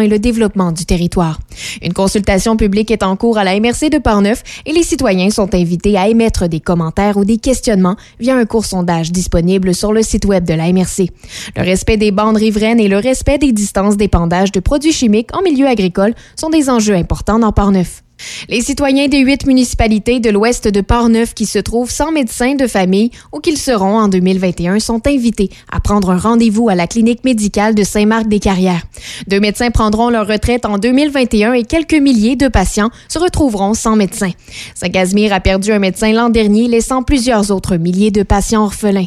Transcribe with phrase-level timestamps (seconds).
[0.00, 1.38] et le développement du territoire.
[1.82, 5.54] Une consultation publique est en cours à la MRC de Parneuf et les citoyens sont
[5.54, 10.02] invités à émettre des commentaires ou des questionnements via un court sondage disponible sur le
[10.02, 11.10] site web de la MRC.
[11.56, 15.42] Le respect des bandes riveraines et le respect des distances d'épandage de produits chimiques en
[15.42, 18.02] milieu agricole sont des enjeux importants dans Parneuf.
[18.48, 22.66] Les citoyens des huit municipalités de l'ouest de Portneuf qui se trouvent sans médecin de
[22.66, 27.24] famille ou qu'ils seront en 2021 sont invités à prendre un rendez-vous à la clinique
[27.24, 28.82] médicale de Saint-Marc-des-Carrières.
[29.26, 33.96] Deux médecins prendront leur retraite en 2021 et quelques milliers de patients se retrouveront sans
[33.96, 34.30] médecin.
[34.74, 39.06] Saint-Casimir a perdu un médecin l'an dernier, laissant plusieurs autres milliers de patients orphelins.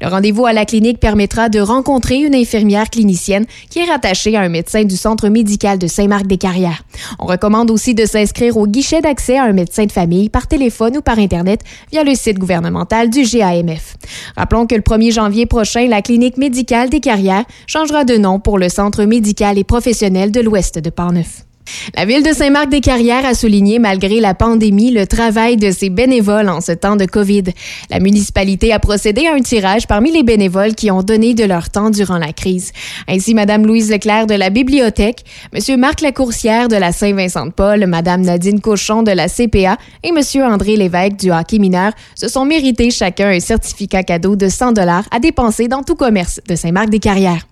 [0.00, 4.40] Le rendez-vous à la clinique permettra de rencontrer une infirmière clinicienne qui est rattachée à
[4.40, 6.82] un médecin du centre médical de Saint-Marc-des-Carrières.
[7.18, 10.96] On recommande aussi de s'inscrire au guichet d'accès à un médecin de famille par téléphone
[10.96, 11.60] ou par Internet
[11.92, 13.96] via le site gouvernemental du GAMF.
[14.36, 18.58] Rappelons que le 1er janvier prochain, la clinique médicale des carrières changera de nom pour
[18.58, 21.47] le Centre médical et professionnel de l'Ouest de Parneuf.
[21.96, 26.60] La ville de Saint-Marc-des-Carrières a souligné, malgré la pandémie, le travail de ses bénévoles en
[26.60, 27.44] ce temps de COVID.
[27.90, 31.70] La municipalité a procédé à un tirage parmi les bénévoles qui ont donné de leur
[31.70, 32.72] temps durant la crise.
[33.08, 35.80] Ainsi, Mme Louise Leclerc de la bibliothèque, M.
[35.80, 40.20] Marc Lacourcière de la Saint-Vincent-de-Paul, Mme Nadine Cochon de la CPA et M.
[40.42, 45.04] André Lévesque du hockey mineur se sont mérités chacun un certificat cadeau de 100 dollars
[45.10, 47.46] à dépenser dans tout commerce de Saint-Marc-des-Carrières.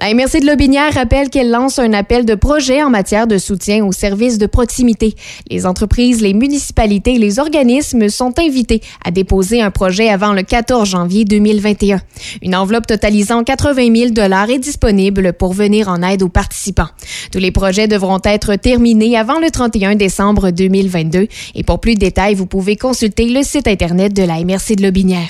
[0.00, 3.84] La MRC de Lobinière rappelle qu'elle lance un appel de projet en matière de soutien
[3.84, 5.14] aux services de proximité.
[5.50, 10.42] Les entreprises, les municipalités et les organismes sont invités à déposer un projet avant le
[10.42, 12.00] 14 janvier 2021.
[12.42, 16.88] Une enveloppe totalisant 80 000 dollars est disponible pour venir en aide aux participants.
[17.32, 22.00] Tous les projets devront être terminés avant le 31 décembre 2022 et pour plus de
[22.00, 25.28] détails, vous pouvez consulter le site Internet de la MRC de Lobinière.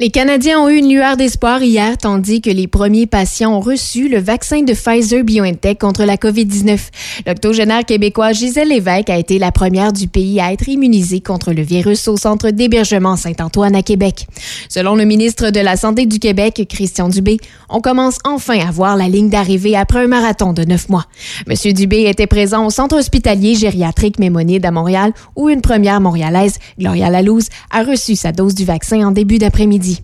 [0.00, 3.77] Les Canadiens ont eu une lueur d'espoir hier tandis que les premiers patients ont reçu
[3.94, 6.78] le vaccin de Pfizer BioNTech contre la COVID-19.
[7.26, 11.62] L'octogénaire québécois Gisèle Lévesque a été la première du pays à être immunisée contre le
[11.62, 14.26] virus au centre d'hébergement Saint-Antoine à Québec.
[14.68, 17.36] Selon le ministre de la Santé du Québec, Christian Dubé,
[17.68, 21.06] on commence enfin à voir la ligne d'arrivée après un marathon de neuf mois.
[21.46, 26.58] Monsieur Dubé était présent au centre hospitalier gériatrique Mémonide à Montréal où une première montréalaise,
[26.78, 30.02] Gloria Lalouse, a reçu sa dose du vaccin en début d'après-midi.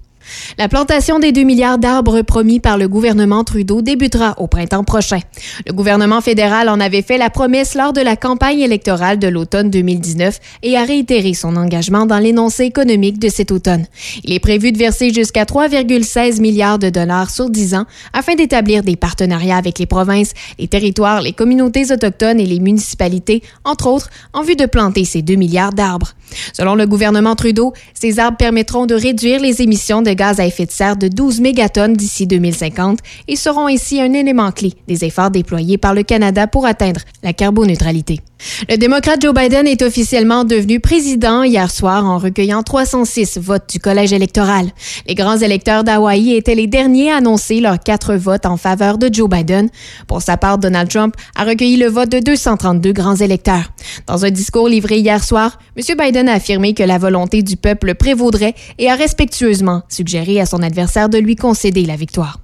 [0.58, 5.20] La plantation des 2 milliards d'arbres promis par le gouvernement Trudeau débutera au printemps prochain.
[5.66, 9.70] Le gouvernement fédéral en avait fait la promesse lors de la campagne électorale de l'automne
[9.70, 13.86] 2019 et a réitéré son engagement dans l'énoncé économique de cet automne.
[14.22, 18.82] Il est prévu de verser jusqu'à 3,16 milliards de dollars sur 10 ans afin d'établir
[18.82, 24.10] des partenariats avec les provinces, les territoires, les communautés autochtones et les municipalités, entre autres,
[24.32, 26.14] en vue de planter ces 2 milliards d'arbres.
[26.52, 30.66] Selon le gouvernement Trudeau, ces arbres permettront de réduire les émissions de gaz à effet
[30.66, 35.30] de serre de 12 mégatonnes d'ici 2050 et seront ainsi un élément clé des efforts
[35.30, 38.20] déployés par le Canada pour atteindre la carboneutralité.
[38.68, 43.78] Le démocrate Joe Biden est officiellement devenu président hier soir en recueillant 306 votes du
[43.78, 44.70] collège électoral.
[45.06, 49.12] Les grands électeurs d'Hawaï étaient les derniers à annoncer leurs quatre votes en faveur de
[49.12, 49.70] Joe Biden.
[50.06, 53.72] Pour sa part, Donald Trump a recueilli le vote de 232 grands électeurs.
[54.06, 55.96] Dans un discours livré hier soir, M.
[55.98, 60.62] Biden a affirmé que la volonté du peuple prévaudrait et a respectueusement suggéré à son
[60.62, 62.43] adversaire de lui concéder la victoire.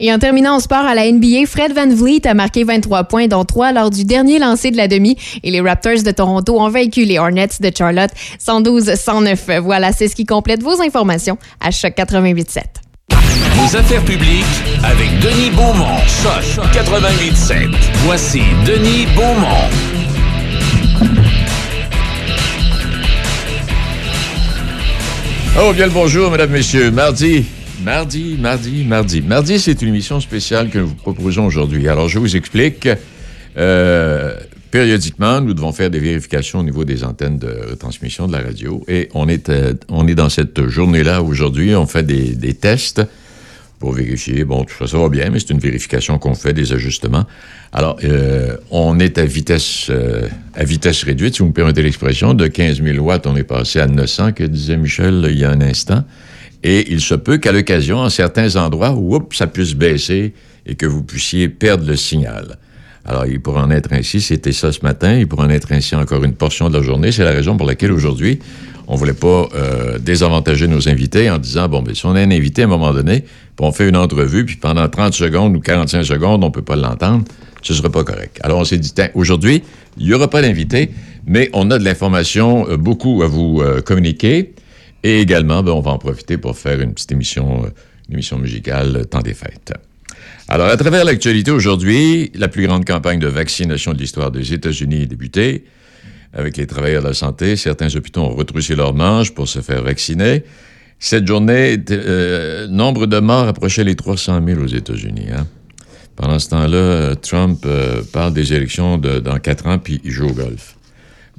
[0.00, 3.26] Et en terminant en sport à la NBA, Fred Van Vliet a marqué 23 points,
[3.26, 5.16] dont 3 lors du dernier lancer de la demi.
[5.42, 8.10] Et les Raptors de Toronto ont vaincu les Hornets de Charlotte
[8.44, 9.58] 112-109.
[9.60, 12.62] Voilà, c'est ce qui complète vos informations à Choc 88.7.
[13.54, 14.44] Vos affaires publiques
[14.84, 15.98] avec Denis Beaumont.
[16.06, 17.68] Choc 88.7.
[18.04, 19.70] Voici Denis Beaumont.
[25.58, 26.90] Oh, bien le bonjour, mesdames, messieurs.
[26.90, 27.46] Mardi,
[27.86, 29.22] Mardi, mardi, mardi.
[29.22, 31.86] Mardi, c'est une émission spéciale que nous vous proposons aujourd'hui.
[31.86, 32.88] Alors, je vous explique.
[33.56, 34.34] Euh,
[34.72, 38.84] périodiquement, nous devons faire des vérifications au niveau des antennes de retransmission de la radio.
[38.88, 41.76] Et on est, euh, on est dans cette journée-là aujourd'hui.
[41.76, 43.02] On fait des, tests
[43.78, 44.42] pour vérifier.
[44.44, 47.24] Bon, tout ça, ça va bien, mais c'est une vérification qu'on fait, des ajustements.
[47.72, 49.92] Alors, euh, on est à vitesse,
[50.56, 52.34] à vitesse réduite, si vous me permettez l'expression.
[52.34, 55.50] De 15 000 watts, on est passé à 900, que disait Michel il y a
[55.50, 56.02] un instant.
[56.68, 58.98] Et il se peut qu'à l'occasion, en certains endroits,
[59.30, 60.34] ça puisse baisser
[60.66, 62.58] et que vous puissiez perdre le signal.
[63.04, 65.94] Alors, il pourrait en être ainsi, c'était ça ce matin, il pourrait en être ainsi
[65.94, 67.12] encore une portion de la journée.
[67.12, 68.40] C'est la raison pour laquelle aujourd'hui,
[68.88, 72.20] on ne voulait pas euh, désavantager nos invités en disant, bon, ben, si on a
[72.20, 75.54] un invité à un moment donné, puis on fait une entrevue, puis pendant 30 secondes
[75.54, 77.22] ou 45 secondes, on ne peut pas l'entendre,
[77.62, 78.40] ce ne serait pas correct.
[78.42, 79.62] Alors, on s'est dit, aujourd'hui,
[79.98, 80.90] il n'y aura pas d'invité,
[81.28, 84.52] mais on a de l'information, euh, beaucoup à vous euh, communiquer.
[85.02, 87.68] Et également, ben, on va en profiter pour faire une petite émission, euh,
[88.08, 89.72] une émission musicale, euh, temps des fêtes.
[90.48, 95.02] Alors, à travers l'actualité aujourd'hui, la plus grande campagne de vaccination de l'histoire des États-Unis
[95.02, 95.64] est débutée.
[96.32, 99.82] Avec les travailleurs de la santé, certains hôpitaux ont retroussé leurs manches pour se faire
[99.82, 100.44] vacciner.
[100.98, 105.28] Cette journée, euh, nombre de morts approchait les 300 000 aux États-Unis.
[105.34, 105.46] Hein.
[106.14, 110.32] Pendant ce temps-là, Trump euh, parle des élections dans quatre ans, puis il joue au
[110.32, 110.76] golf.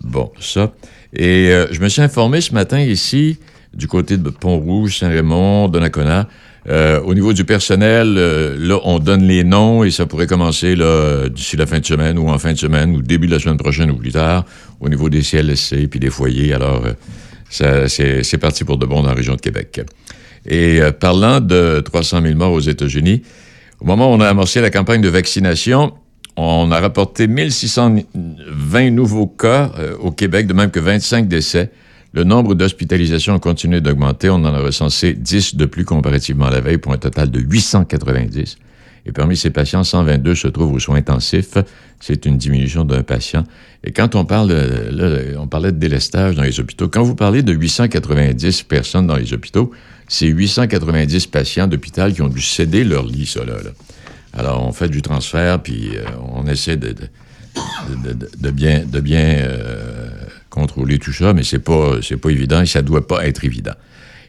[0.04, 0.72] Bon, ça.
[1.14, 3.38] Et euh, je me suis informé ce matin ici,
[3.74, 6.28] du côté de Pont-Rouge, Saint-Raymond, Donnacona,
[6.70, 10.76] euh, au niveau du personnel, euh, là, on donne les noms et ça pourrait commencer
[10.76, 13.40] là, d'ici la fin de semaine ou en fin de semaine ou début de la
[13.40, 14.44] semaine prochaine ou plus tard
[14.82, 16.54] au niveau des CLSC puis des foyers.
[16.54, 16.84] Alors,
[17.62, 19.82] euh, c'est parti pour de bon dans la région de Québec.
[20.46, 23.22] Et parlant de 300 000 morts aux États-Unis,
[23.80, 25.94] au moment où on a amorcé la campagne de vaccination,
[26.38, 31.72] on a rapporté 1620 nouveaux cas au Québec, de même que 25 décès.
[32.14, 34.30] Le nombre d'hospitalisations a continué d'augmenter.
[34.30, 37.40] On en a recensé 10 de plus comparativement à la veille pour un total de
[37.40, 38.58] 890.
[39.06, 41.58] Et parmi ces patients, 122 se trouvent aux soins intensifs.
[42.00, 43.44] C'est une diminution d'un patient.
[43.84, 46.88] Et quand on parle, là, on parlait de délestage dans les hôpitaux.
[46.88, 49.72] Quand vous parlez de 890 personnes dans les hôpitaux,
[50.08, 53.54] c'est 890 patients d'hôpital qui ont dû céder leur lit, ça, là.
[54.34, 56.04] Alors, on fait du transfert, puis euh,
[56.34, 56.94] on essaie de,
[58.52, 58.84] bien,
[59.20, 60.10] euh,
[60.50, 63.74] contrôler tout ça, mais c'est pas, pas évident et ça doit pas être évident.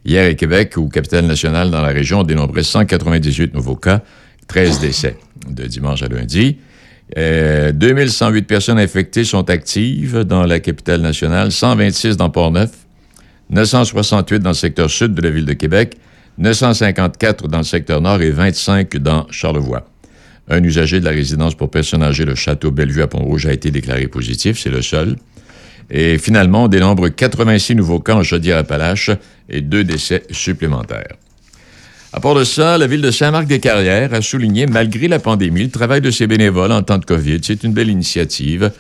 [0.05, 4.03] Hier à Québec, au Capital national dans la région, on dénombrait 198 nouveaux cas,
[4.47, 5.17] 13 décès
[5.49, 6.59] de dimanche à lundi.
[7.17, 12.71] 2108 euh, personnes infectées sont actives dans la capitale nationale, 126 dans Port-Neuf,
[13.51, 15.97] 968 dans le secteur sud de la ville de Québec,
[16.39, 19.89] 954 dans le secteur nord et 25 dans Charlevoix.
[20.49, 23.71] Un usager de la résidence pour personnes âgées, le Château Bellevue à Pont-Rouge, a été
[23.71, 25.17] déclaré positif, c'est le seul.
[25.91, 29.11] Et finalement, on dénombre 86 nouveaux cas en Chaudière-Appalaches
[29.49, 31.17] et deux décès supplémentaires.
[32.13, 36.01] À part de ça, la ville de Saint-Marc-des-Carrières a souligné, malgré la pandémie, le travail
[36.01, 37.41] de ses bénévoles en temps de COVID.
[37.43, 38.71] C'est une belle initiative.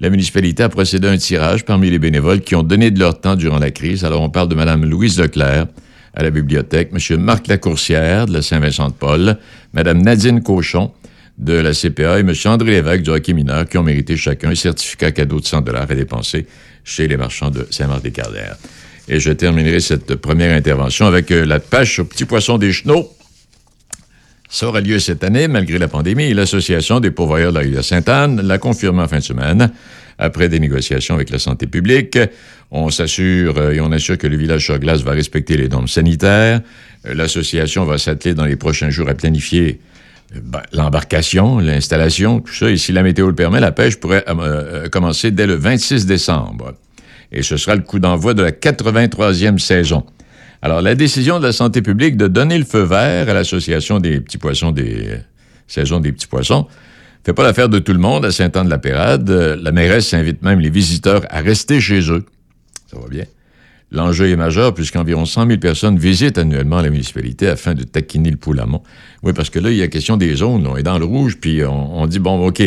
[0.00, 3.20] La municipalité a procédé à un tirage parmi les bénévoles qui ont donné de leur
[3.20, 4.04] temps durant la crise.
[4.04, 5.66] Alors, on parle de Mme Louise Leclerc
[6.14, 7.20] à la bibliothèque, M.
[7.20, 9.38] Marc Lacourcière de la Saint-Vincent-de-Paul,
[9.72, 10.92] Mme Nadine Cochon
[11.38, 12.32] de la CPA et M.
[12.46, 15.86] André Lévesque du hockey mineur qui ont mérité chacun un certificat cadeau de 100 dollars
[15.88, 16.46] à dépenser
[16.84, 18.56] chez les marchands de Saint-Marc-des-Carrières.
[19.08, 23.10] Et je terminerai cette première intervention avec euh, la pêche aux petits poissons des chenaux.
[24.48, 26.32] Ça aura lieu cette année, malgré la pandémie.
[26.32, 29.70] L'Association des pourvoyeurs de la rivière Sainte-Anne l'a confirmé en fin de semaine.
[30.18, 32.18] Après des négociations avec la santé publique,
[32.70, 35.86] on s'assure euh, et on assure que le village sur glace va respecter les normes
[35.86, 36.60] sanitaires.
[37.06, 39.80] Euh, l'association va s'atteler dans les prochains jours à planifier
[40.34, 42.70] ben, l'embarcation, l'installation, tout ça.
[42.70, 46.06] Et si la météo le permet, la pêche pourrait euh, euh, commencer dès le 26
[46.06, 46.74] décembre.
[47.32, 50.04] Et ce sera le coup d'envoi de la 83e saison.
[50.62, 54.20] Alors, la décision de la santé publique de donner le feu vert à l'Association des
[54.20, 55.18] petits poissons des
[55.66, 56.66] saisons des petits poissons
[57.28, 59.28] fait pas l'affaire de tout le monde à Saint-Anne-de-la-Pérade.
[59.28, 62.24] La mairesse invite même les visiteurs à rester chez eux.
[62.90, 63.24] Ça va bien.
[63.92, 68.38] L'enjeu est majeur puisqu'environ 100 000 personnes visitent annuellement la municipalité afin de taquiner le
[68.38, 68.82] poulamont.
[69.22, 70.66] Oui, parce que là, il y a question des zones.
[70.66, 72.62] On est dans le rouge, puis on, dit, bon, OK,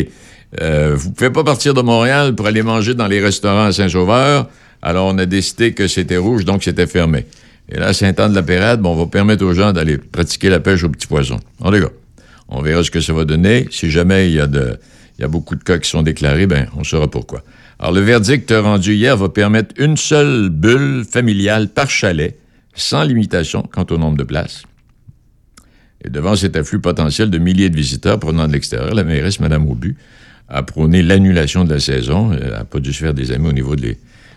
[0.60, 4.48] euh, vous pouvez pas partir de Montréal pour aller manger dans les restaurants à Saint-Sauveur.
[4.80, 7.26] Alors, on a décidé que c'était rouge, donc c'était fermé.
[7.74, 11.06] Et là, Saint-Anne-de-la-Pérade, bon, on va permettre aux gens d'aller pratiquer la pêche aux petits
[11.06, 11.40] poissons.
[11.60, 11.90] En tout cas,
[12.48, 13.66] on verra ce que ça va donner.
[13.70, 14.76] Si jamais il y a, de,
[15.18, 17.42] il y a beaucoup de cas qui sont déclarés, ben, on saura pourquoi.
[17.78, 22.38] Alors, le verdict rendu hier va permettre une seule bulle familiale par chalet,
[22.74, 24.64] sans limitation quant au nombre de places.
[26.04, 29.66] Et devant cet afflux potentiel de milliers de visiteurs provenant de l'extérieur, la mairesse, Mme
[29.66, 29.96] Aubu,
[30.48, 32.32] a prôné l'annulation de la saison.
[32.34, 33.76] Elle n'a pas dû se faire des amis au niveau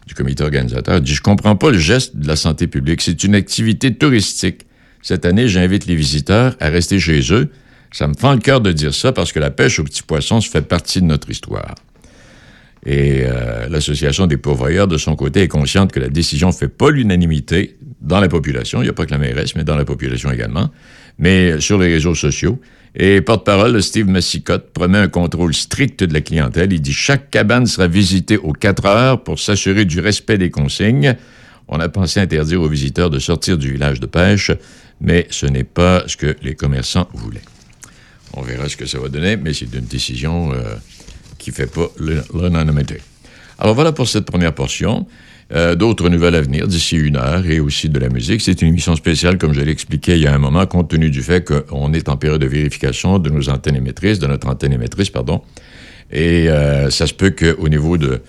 [0.05, 1.01] du comité organisateur.
[1.01, 3.01] Dit, je comprends pas le geste de la santé publique.
[3.01, 4.65] C'est une activité touristique.
[5.01, 7.49] Cette année, j'invite les visiteurs à rester chez eux.
[7.91, 10.41] Ça me fend le cœur de dire ça parce que la pêche aux petits poissons
[10.41, 11.75] fait partie de notre histoire.
[12.85, 16.67] Et euh, l'Association des pourvoyeurs, de son côté, est consciente que la décision ne fait
[16.67, 18.81] pas l'unanimité dans la population.
[18.81, 20.69] Il n'y a pas que la mairesse, mais dans la population également.
[21.17, 22.59] Mais sur les réseaux sociaux.
[22.97, 26.71] Et porte-parole, Steve Massicotte, promet un contrôle strict de la clientèle.
[26.71, 31.17] Il dit chaque cabane sera visitée aux quatre heures pour s'assurer du respect des consignes.
[31.67, 34.51] On a pensé interdire aux visiteurs de sortir du village de pêche,
[35.01, 37.41] mais ce n'est pas ce que les commerçants voulaient.
[38.33, 40.75] On verra ce que ça va donner, mais c'est une décision euh,
[41.37, 43.01] qui ne fait pas l'unanimité.
[43.59, 45.05] Alors voilà pour cette première portion.
[45.53, 48.41] Euh, d'autres nouvelles à venir d'ici une heure et aussi de la musique.
[48.41, 51.21] C'est une émission spéciale, comme je l'expliquais il y a un moment, compte tenu du
[51.21, 55.11] fait qu'on est en période de vérification de nos antennes émettrices, de notre antenne émettrice,
[55.11, 55.43] pardon.
[56.11, 58.21] Et euh, ça se peut qu'au niveau de,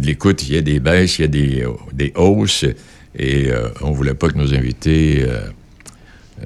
[0.00, 2.64] l'écoute, il y ait des baisses, il y a euh, des, hausses.
[3.16, 3.48] Et
[3.80, 5.24] on ne voulait pas que nos invités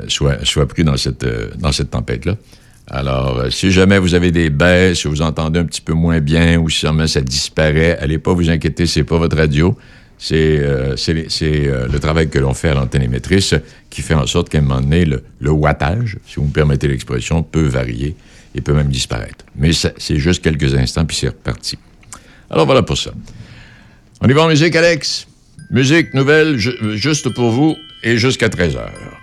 [0.07, 2.37] soient, soient, pris dans cette, tempête-là.
[2.89, 6.59] Alors, si jamais vous avez des baisses, si vous entendez un petit peu moins bien
[6.59, 9.79] ou si jamais ça disparaît, allez pas vous inquiéter, c'est pas votre radio
[10.19, 10.97] c'est euh,
[11.43, 13.55] euh, le travail que l'on fait à l'anténémétrice
[13.89, 16.89] qui fait en sorte qu'à un moment donné, le, le, wattage, si vous me permettez
[16.89, 18.17] l'expression, peut varier
[18.55, 19.45] et peut même disparaître.
[19.57, 21.79] Mais c'est juste quelques instants, puis c'est reparti.
[22.51, 23.13] Alors voilà pour ça.
[24.21, 25.27] On y va en musique, Alex.
[25.71, 29.18] Musique nouvelle, juste pour vous, et jusqu'à 13 heures.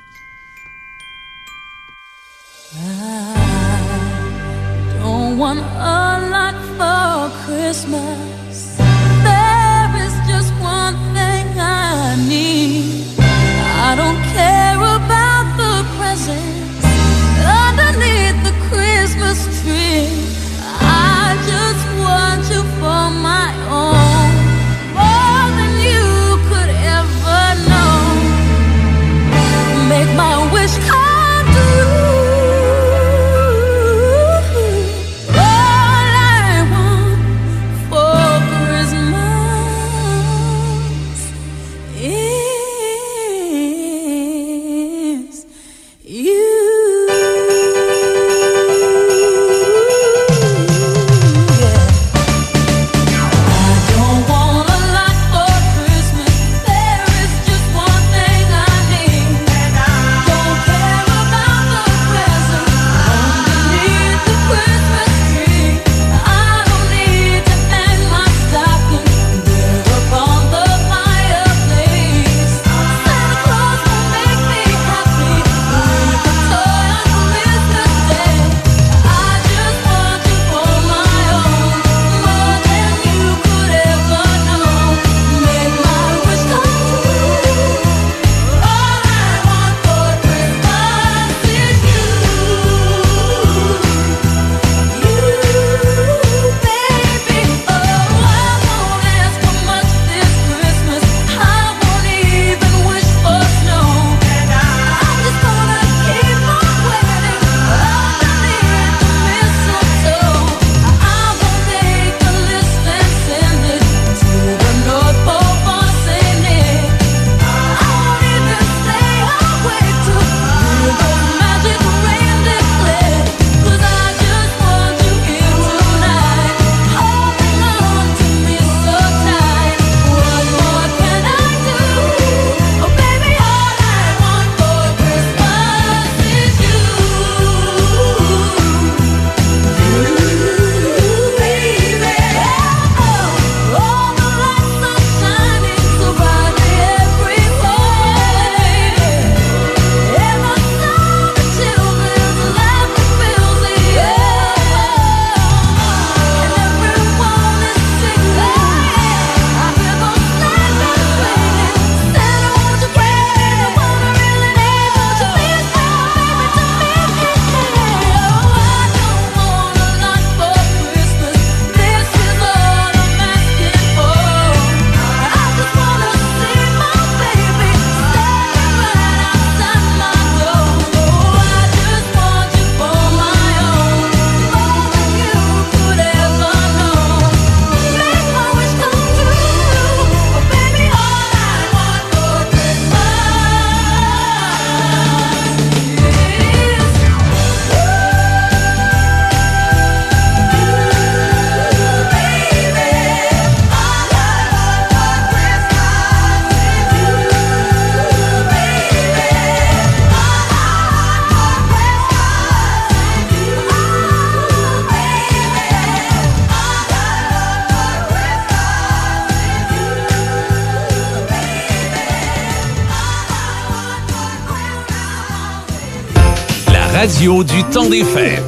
[227.25, 228.44] du temps des fêtes.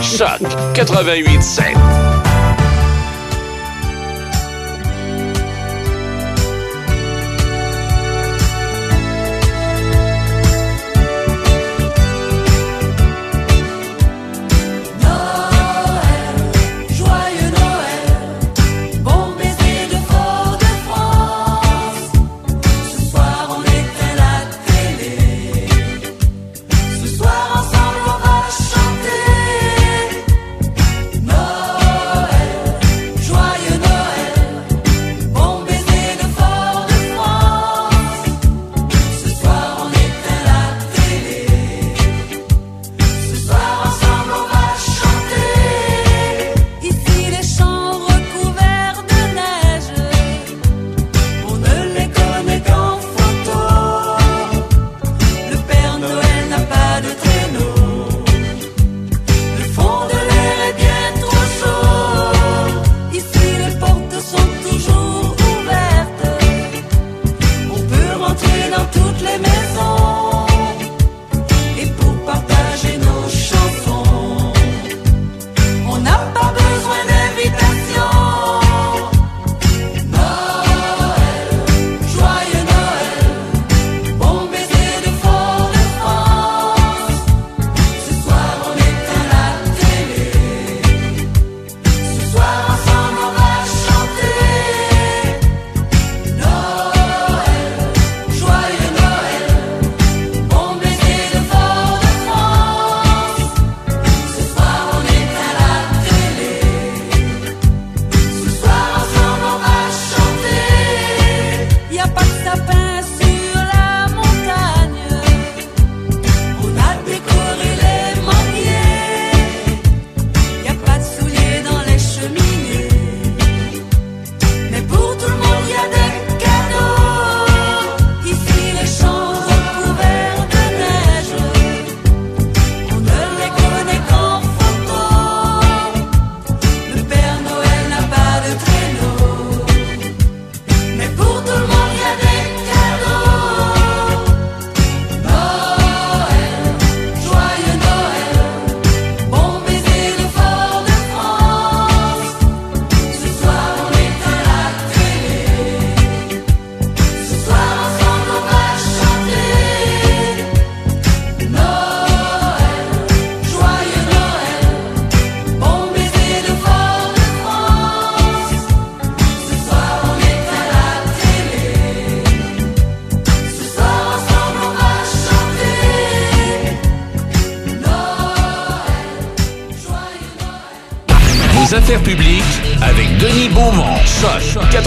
[0.00, 0.40] Choc
[0.74, 1.81] 88.7.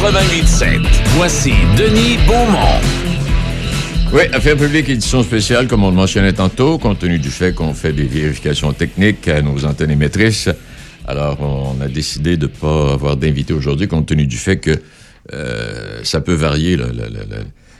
[0.05, 0.85] 88.7.
[1.15, 2.79] Voici Denis Beaumont.
[4.13, 7.73] Oui, Affaires publiques, édition spéciale, comme on le mentionnait tantôt, compte tenu du fait qu'on
[7.73, 10.47] fait des vérifications techniques à nos antennes émettrices.
[11.07, 14.79] Alors, on a décidé de ne pas avoir d'invité aujourd'hui, compte tenu du fait que
[15.33, 16.77] euh, ça peut varier.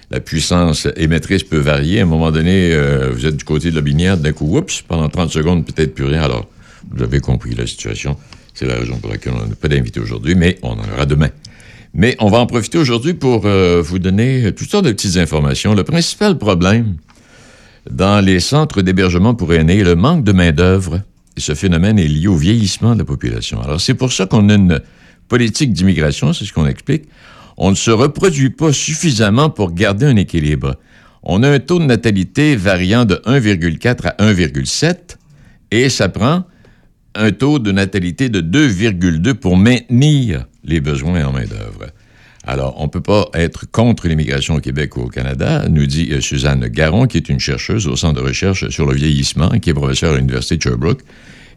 [0.09, 1.99] la puissance émettrice peut varier.
[1.99, 4.81] À un moment donné, euh, vous êtes du côté de la binière, d'un coup, oups,
[4.81, 6.23] pendant 30 secondes, peut-être plus rien.
[6.23, 6.47] Alors,
[6.89, 8.17] vous avez compris la situation.
[8.55, 11.29] C'est la raison pour laquelle on n'a pas d'invité aujourd'hui, mais on en aura demain.
[11.97, 15.73] Mais on va en profiter aujourd'hui pour euh, vous donner toutes sortes de petites informations.
[15.73, 16.97] Le principal problème
[17.89, 21.01] dans les centres d'hébergement pour aînés est le manque de main-d'œuvre.
[21.37, 23.61] Et ce phénomène est lié au vieillissement de la population.
[23.61, 24.81] Alors, c'est pour ça qu'on a une
[25.29, 27.05] politique d'immigration, c'est ce qu'on explique.
[27.57, 30.75] On ne se reproduit pas suffisamment pour garder un équilibre.
[31.23, 35.15] On a un taux de natalité variant de 1,4 à 1,7
[35.71, 36.43] et ça prend
[37.15, 41.87] un taux de natalité de 2,2 pour maintenir les besoins en main-d'œuvre.
[42.47, 46.09] Alors, on ne peut pas être contre l'immigration au Québec ou au Canada, nous dit
[46.11, 49.71] euh, Suzanne Garon, qui est une chercheuse au Centre de recherche sur le vieillissement, qui
[49.71, 51.01] est professeure à l'Université de Sherbrooke.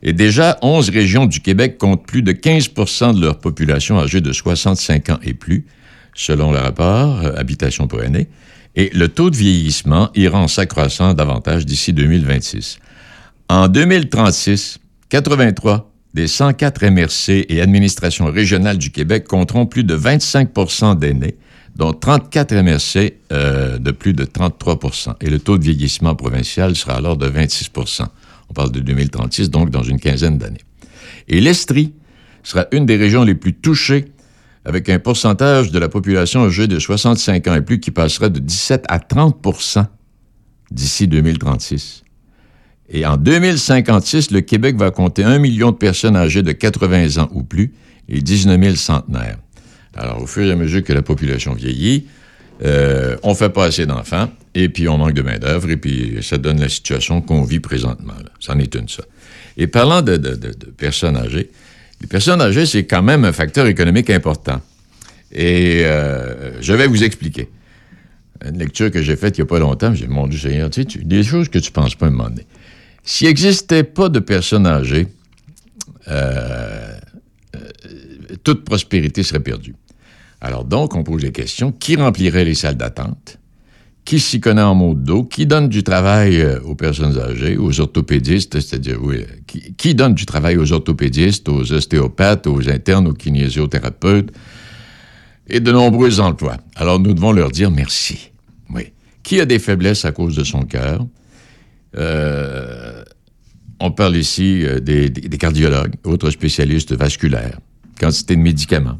[0.03, 4.33] Et déjà, 11 régions du Québec comptent plus de 15% de leur population âgée de
[4.33, 5.67] 65 ans et plus,
[6.15, 8.29] selon le rapport euh, Habitation pour aînés.
[8.75, 12.79] Et le taux de vieillissement ira en s'accroissant davantage d'ici 2026.
[13.51, 14.79] En 2036,
[15.11, 21.37] 83 des 104 MRC et administrations régionales du Québec compteront plus de 25% d'aînés,
[21.77, 26.95] dont 34 MRC euh, de plus de 33% Et le taux de vieillissement provincial sera
[26.95, 28.07] alors de 26%
[28.51, 30.61] On parle de 2036, donc dans une quinzaine d'années.
[31.29, 31.95] Et l'Estrie
[32.43, 34.07] sera une des régions les plus touchées,
[34.65, 38.41] avec un pourcentage de la population âgée de 65 ans et plus qui passera de
[38.41, 39.87] 17 à 30%
[40.71, 42.05] d'ici 2036.
[42.91, 47.29] Et en 2056, le Québec va compter un million de personnes âgées de 80 ans
[47.33, 47.73] ou plus
[48.09, 49.37] et 19 000 centenaires.
[49.95, 52.07] Alors, au fur et à mesure que la population vieillit,
[52.65, 56.39] euh, on fait pas assez d'enfants et puis on manque de main-d'œuvre et puis ça
[56.39, 58.15] donne la situation qu'on vit présentement.
[58.41, 59.03] C'en est une, ça.
[59.57, 61.51] Et parlant de, de- de- personnes âgées,
[62.01, 64.61] les personnes âgées, c'est quand même un facteur économique important.
[65.33, 67.49] Et euh, je vais vous expliquer.
[68.47, 70.71] Une lecture que j'ai faite il n'y a pas longtemps, j'ai dit, mon Dieu Seigneur,
[70.71, 72.47] tu sais, tu- des choses que tu penses pas à un moment donné.
[73.09, 75.07] S'il n'existait pas de personnes âgées,
[76.09, 76.93] euh,
[77.57, 77.61] euh,
[78.45, 79.75] toute prospérité serait perdue.
[80.43, 81.73] Alors donc, on pose les questions.
[81.73, 83.39] Qui remplirait les salles d'attente?
[84.05, 85.25] Qui s'y connaît en mots de dos?
[85.25, 89.25] Qui donne du travail euh, aux personnes âgées, aux orthopédistes, c'est-à-dire, oui,
[89.79, 94.33] qui, donne du travail aux orthopédistes, aux ostéopathes, aux internes, aux kinésiothérapeutes
[95.49, 96.59] et de nombreux emplois?
[96.77, 98.33] Alors, nous devons leur dire merci.
[98.69, 98.93] Oui.
[99.23, 101.07] Qui a des faiblesses à cause de son cœur?
[103.81, 107.59] On parle ici euh, des, cardiologues, autres spécialistes vasculaires,
[107.99, 108.99] quantité de médicaments.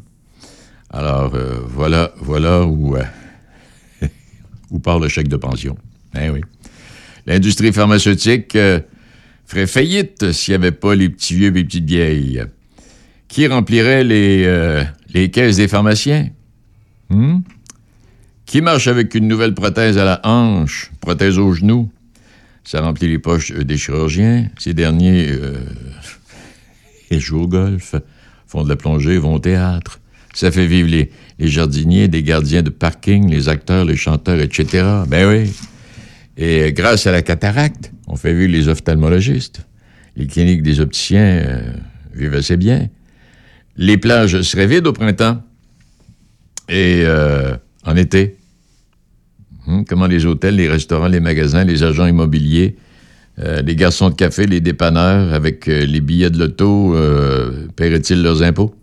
[0.91, 3.03] Alors, euh, voilà, voilà où, euh,
[4.83, 5.77] part le chèque de pension.
[6.19, 6.41] Eh oui.
[7.27, 8.79] L'industrie pharmaceutique euh,
[9.45, 12.43] ferait faillite s'il n'y avait pas les petits vieux et les petites vieilles.
[13.27, 16.29] Qui remplirait les, les caisses des pharmaciens?
[17.11, 17.41] Hmm?
[18.47, 21.91] Qui marche avec une nouvelle prothèse à la hanche, prothèse au genou?
[22.69, 24.47] Ça remplit les poches euh, des chirurgiens.
[24.59, 25.55] Ces derniers euh,
[27.17, 27.95] jouent au golf,
[28.45, 29.99] font de la plongée, vont au théâtre.
[30.35, 34.85] Ça fait vivre les, jardiniers, des gardiens de parking, les acteurs, les chanteurs, etc.
[35.07, 35.51] Ben oui.
[36.37, 39.65] Et euh, grâce à la cataracte, on fait vivre les ophtalmologistes.
[40.15, 41.63] Les cliniques des opticiens
[42.13, 42.87] vivent assez bien.
[43.77, 45.41] Les plages seraient vides au printemps.
[46.67, 47.03] Et
[47.83, 48.38] en été,
[49.69, 52.75] Hum, comment les hôtels, les restaurants, les magasins, les agents immobiliers,
[53.37, 58.23] euh, les garçons de café, les dépanneurs, avec euh, les billets de l'auto, euh, paieraient-ils
[58.23, 58.73] leurs impôts?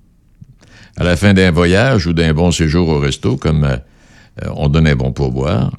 [0.96, 3.68] À la fin d'un voyage ou d'un bon séjour au resto, comme
[4.46, 5.76] on donne un bon pourboire,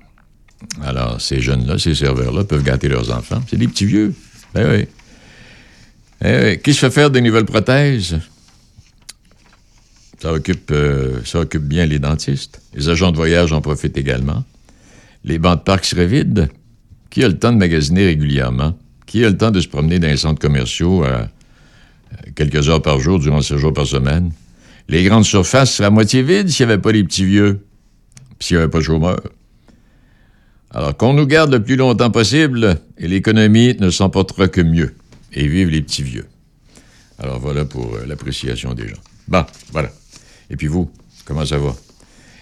[0.84, 3.42] alors ces jeunes-là, ces serveurs-là peuvent gâter leurs enfants.
[3.50, 4.14] C'est des petits vieux.
[4.54, 4.88] Ben oui.
[6.24, 6.60] Eh oui.
[6.60, 8.20] Qui se fait faire des nouvelles prothèses?
[10.20, 12.62] Ça occupe bien les dentistes.
[12.76, 14.44] Les agents de voyage en profitent également.
[15.28, 16.48] Les bancs de parc seraient vides.
[17.10, 18.78] Qui a le temps de magasiner régulièrement?
[19.06, 21.22] Qui a le temps de se promener dans les centres commerciaux euh,
[22.14, 24.32] euh, quelques heures par jour durant ces jours par semaine?
[24.88, 27.66] Les grandes surfaces seraient à moitié vides s'il n'y avait pas les petits vieux,
[28.40, 29.22] s'il n'y avait pas de chômeurs.
[30.72, 34.96] Alors qu'on nous garde le plus longtemps possible et l'économie ne s'en portera que mieux.
[35.34, 36.26] Et vive les petits vieux.
[37.20, 39.02] Alors voilà pour euh, l'appréciation des gens.
[39.28, 39.92] Bon, voilà.
[40.50, 40.90] Et puis vous,
[41.26, 41.76] comment ça va?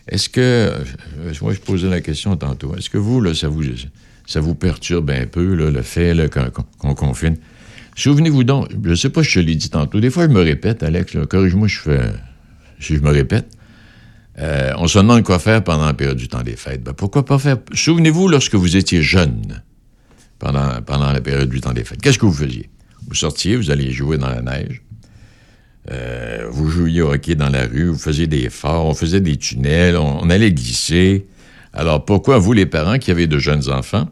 [0.07, 3.63] Est-ce que, euh, moi je posais la question tantôt, est-ce que vous, là, ça vous,
[4.27, 6.29] ça vous perturbe un peu, le fait
[6.77, 7.37] qu'on confine?
[7.95, 10.41] Souvenez-vous donc, je ne sais pas si je l'ai dit tantôt, des fois je me
[10.41, 12.01] répète, Alex, corrige-moi si je, fais,
[12.79, 13.47] si je me répète.
[14.37, 16.83] Euh, on se demande quoi faire pendant la période du temps des fêtes.
[16.83, 17.57] Ben, pourquoi pas faire...
[17.73, 19.63] Souvenez-vous lorsque vous étiez jeune,
[20.39, 22.01] pendant, pendant la période du temps des fêtes.
[22.01, 22.69] Qu'est-ce que vous faisiez?
[23.07, 24.81] Vous sortiez, vous alliez jouer dans la neige.
[25.91, 29.37] Euh, vous jouiez au hockey dans la rue, vous faisiez des forts, on faisait des
[29.37, 31.27] tunnels, on, allait glisser.
[31.73, 34.09] Alors pourquoi vous, les parents qui avez de jeunes enfants,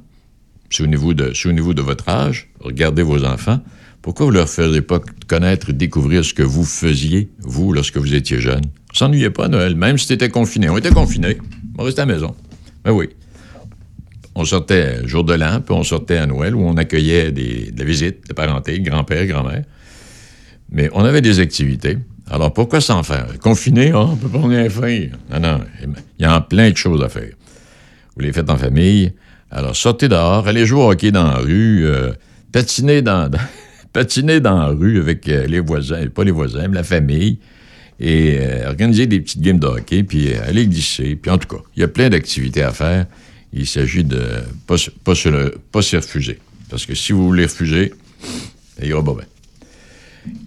[0.69, 3.59] souvenez-vous de, de votre âge, regardez vos enfants,
[4.03, 8.39] pourquoi vous leur faisiez pas connaître, découvrir ce que vous faisiez, vous, lorsque vous étiez
[8.39, 8.63] jeune?
[8.91, 10.69] On s'ennuyait pas Noël, même si c'était confiné.
[10.69, 11.37] On était confinés,
[11.79, 12.35] on restait à la maison.
[12.83, 13.09] Ben oui.
[14.35, 17.79] On sortait jour de l'an, puis on sortait à Noël où on accueillait des, de
[17.79, 19.63] la visite, de parenté, grand-père, grand-mère.
[20.73, 21.97] Mais on avait des activités.
[22.29, 23.27] Alors pourquoi s'en faire?
[23.39, 25.09] Confiné, oh, on peut pas rien faire.
[25.31, 25.59] Non, non,
[26.19, 27.29] il y a plein de choses à faire.
[28.15, 29.13] Vous les faites en famille.
[29.51, 32.11] Alors sortez dehors, allez jouer au hockey dans la rue, euh,
[32.51, 33.29] patiner dans,
[33.93, 37.37] dans- la rue avec euh, les voisins, pas les voisins, mais la famille,
[37.99, 41.15] et euh, organiser des petites games de hockey, puis euh, aller glisser.
[41.15, 43.05] Puis en tout cas, il y a plein d'activités à faire.
[43.51, 44.21] Il s'agit de
[44.65, 45.29] pas, se- pas, se
[45.71, 46.39] pas s'y refuser.
[46.69, 47.93] Parce que si vous voulez refuser,
[48.81, 49.25] il y aura pas bien.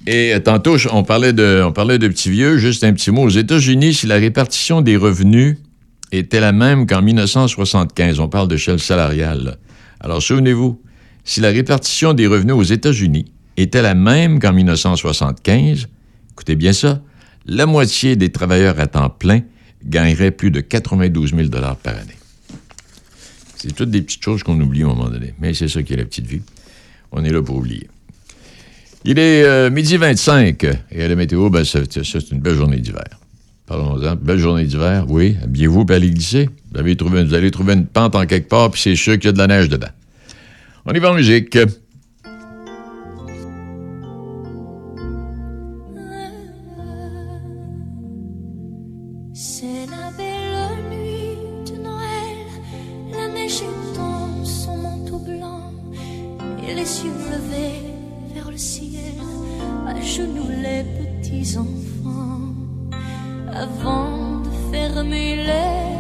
[0.07, 2.59] Et euh, tantôt, on parlait, de, on petits vieux.
[2.59, 3.23] Juste un petit mot.
[3.23, 5.59] Aux États-Unis, si la répartition des revenus
[6.13, 9.59] était la même qu'en 1975, on parle de chaîne salariale.
[10.01, 10.81] Alors, souvenez-vous,
[11.25, 15.89] si la répartition des revenus aux États-Unis était la même qu'en 1975,
[16.33, 17.03] écoutez bien ça,
[17.47, 19.41] la moitié des travailleurs à temps plein
[19.85, 22.17] gagneraient plus de 92 000 par année.
[23.57, 25.35] C'est toutes des petites choses qu'on oublie à un moment donné.
[25.41, 26.43] Mais c'est ça qui est la petite vie.
[27.13, 27.89] On est là pour oublier.
[29.05, 33.05] Il est euh, midi 25 et à la météo, ben, c'est une belle journée d'hiver.
[33.67, 34.17] Parlons-en.
[34.17, 35.37] Belle journée d'hiver, oui.
[35.43, 36.49] Habillez-vous puis allez glisser.
[36.73, 39.33] Vous, vous allez trouver une pente en quelque part, puis c'est sûr qu'il y a
[39.33, 39.89] de la neige dedans.
[40.85, 41.57] On y va en musique.
[56.87, 57.81] Les yeux levés
[58.35, 58.86] vers le ciel,
[60.17, 62.55] genoux les petits enfants,
[63.53, 65.96] avant de fermer les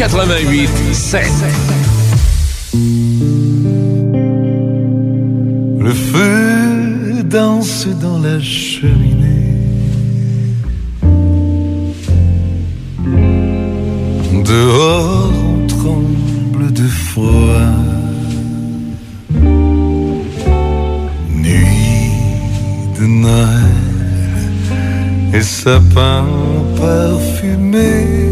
[0.00, 1.30] 88 7.
[5.78, 9.58] Le feu danse dans la cheminée.
[14.42, 17.76] Dehors, on tremble de froid.
[21.28, 22.10] Nuit
[22.98, 23.74] de Noël
[25.34, 26.24] et sapin
[26.78, 28.29] parfumé.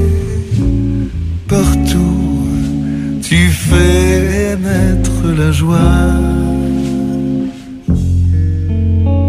[3.28, 5.76] Tu fais naître la joie.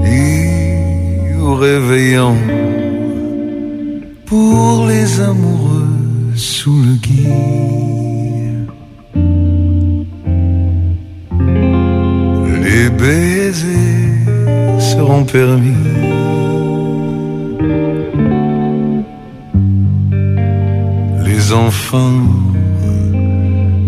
[0.05, 2.37] Et au réveillant,
[4.25, 5.95] pour les amoureux
[6.35, 7.27] sous le gui,
[12.65, 15.85] les baisers seront permis.
[21.25, 22.23] Les enfants,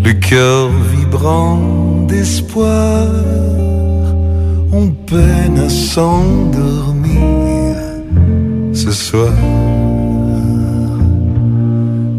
[0.04, 1.60] le cœur vibrant
[2.08, 3.06] d'espoir,
[4.72, 7.76] on peine à s'endormir
[8.72, 9.32] ce soir.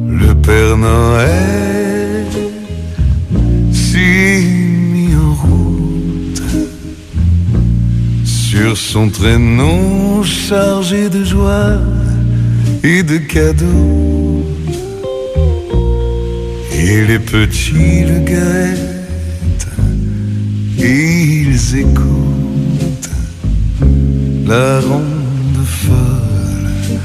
[0.08, 2.26] Le Père Noël
[3.72, 4.44] s'est
[4.94, 6.42] mis en route
[8.24, 11.80] sur son traîneau chargé de joie
[12.84, 14.13] et de cadeaux.
[16.86, 19.68] Et les petits le guettent
[20.80, 23.10] et ils écoutent
[24.46, 26.98] la ronde folle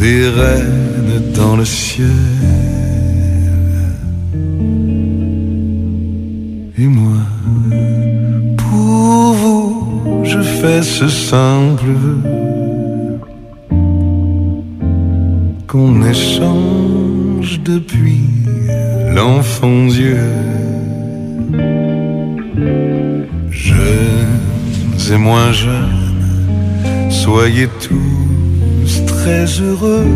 [0.00, 2.08] des reines dans le ciel.
[6.76, 7.22] Et moi,
[8.56, 12.20] pour vous, je fais ce simple vœu
[15.68, 18.09] qu'on échange depuis
[19.20, 20.16] l'enfant Dieu.
[23.50, 30.06] Jeunes et moins jeunes, soyez tous très heureux,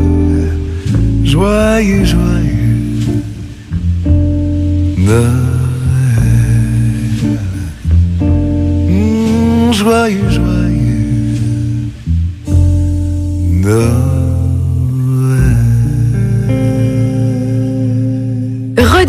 [1.22, 2.80] joyeux, joyeux.
[5.06, 5.32] Noël.
[8.88, 10.64] Mmh, joyeux, joyeux.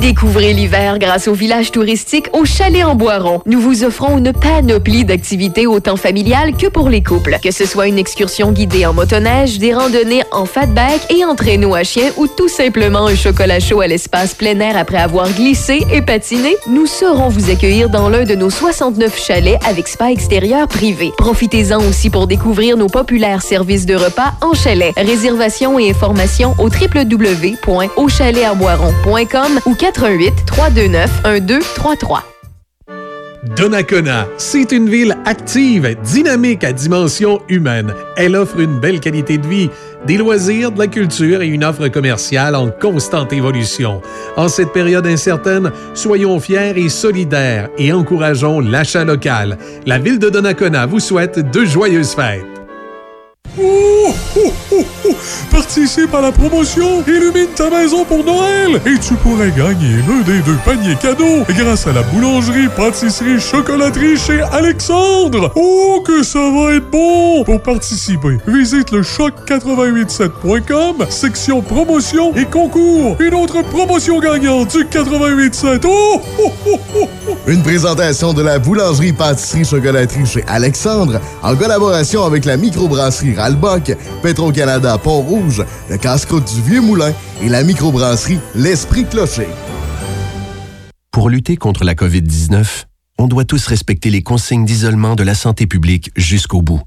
[0.05, 3.41] Redécouvrez l'hiver grâce au village touristique au Chalet en Boiron.
[3.47, 7.39] Nous vous offrons une panoplie d'activités autant familiales que pour les couples.
[7.41, 11.73] Que ce soit une excursion guidée en motoneige, des randonnées en fatback et en traîneau
[11.73, 15.83] à chien ou tout simplement un chocolat chaud à l'espace plein air après avoir glissé
[15.91, 20.67] et patiné, nous saurons vous accueillir dans l'un de nos 69 chalets avec spa extérieur
[20.67, 21.13] privé.
[21.17, 24.93] Profitez-en aussi pour découvrir nos populaires services de repas en chalet.
[24.97, 32.23] Réservation et informations au www.auchalet-en-boiron.com ou 88 329 1233.
[33.55, 37.93] Donnacona, c'est une ville active, dynamique à dimension humaine.
[38.17, 39.69] Elle offre une belle qualité de vie,
[40.05, 44.01] des loisirs, de la culture et une offre commerciale en constante évolution.
[44.35, 49.57] En cette période incertaine, soyons fiers et solidaires et encourageons l'achat local.
[49.85, 52.43] La ville de Donnacona vous souhaite de joyeuses fêtes.
[55.51, 60.39] Participe à la promotion Illumine ta maison pour Noël et tu pourrais gagner l'un des
[60.41, 65.51] deux paniers cadeaux grâce à la boulangerie, pâtisserie, chocolaterie chez Alexandre.
[65.55, 67.43] Oh, que ça va être bon!
[67.43, 73.17] Pour participer, visite le choc887.com, section promotion et concours.
[73.19, 75.83] Une autre promotion gagnante du 887.
[75.85, 77.07] Oh, oh, oh, oh.
[77.47, 83.95] Une présentation de la boulangerie pâtisserie chocolaterie chez Alexandre en collaboration avec la microbrasserie Ralbock,
[84.21, 84.97] Petro-Canada
[85.35, 89.47] Pont-Rouge, le du Vieux-Moulin et la microbrasserie L'Esprit Clocher.
[91.11, 92.85] Pour lutter contre la COVID-19,
[93.17, 96.81] on doit tous respecter les consignes d'isolement de la santé publique jusqu'au bout.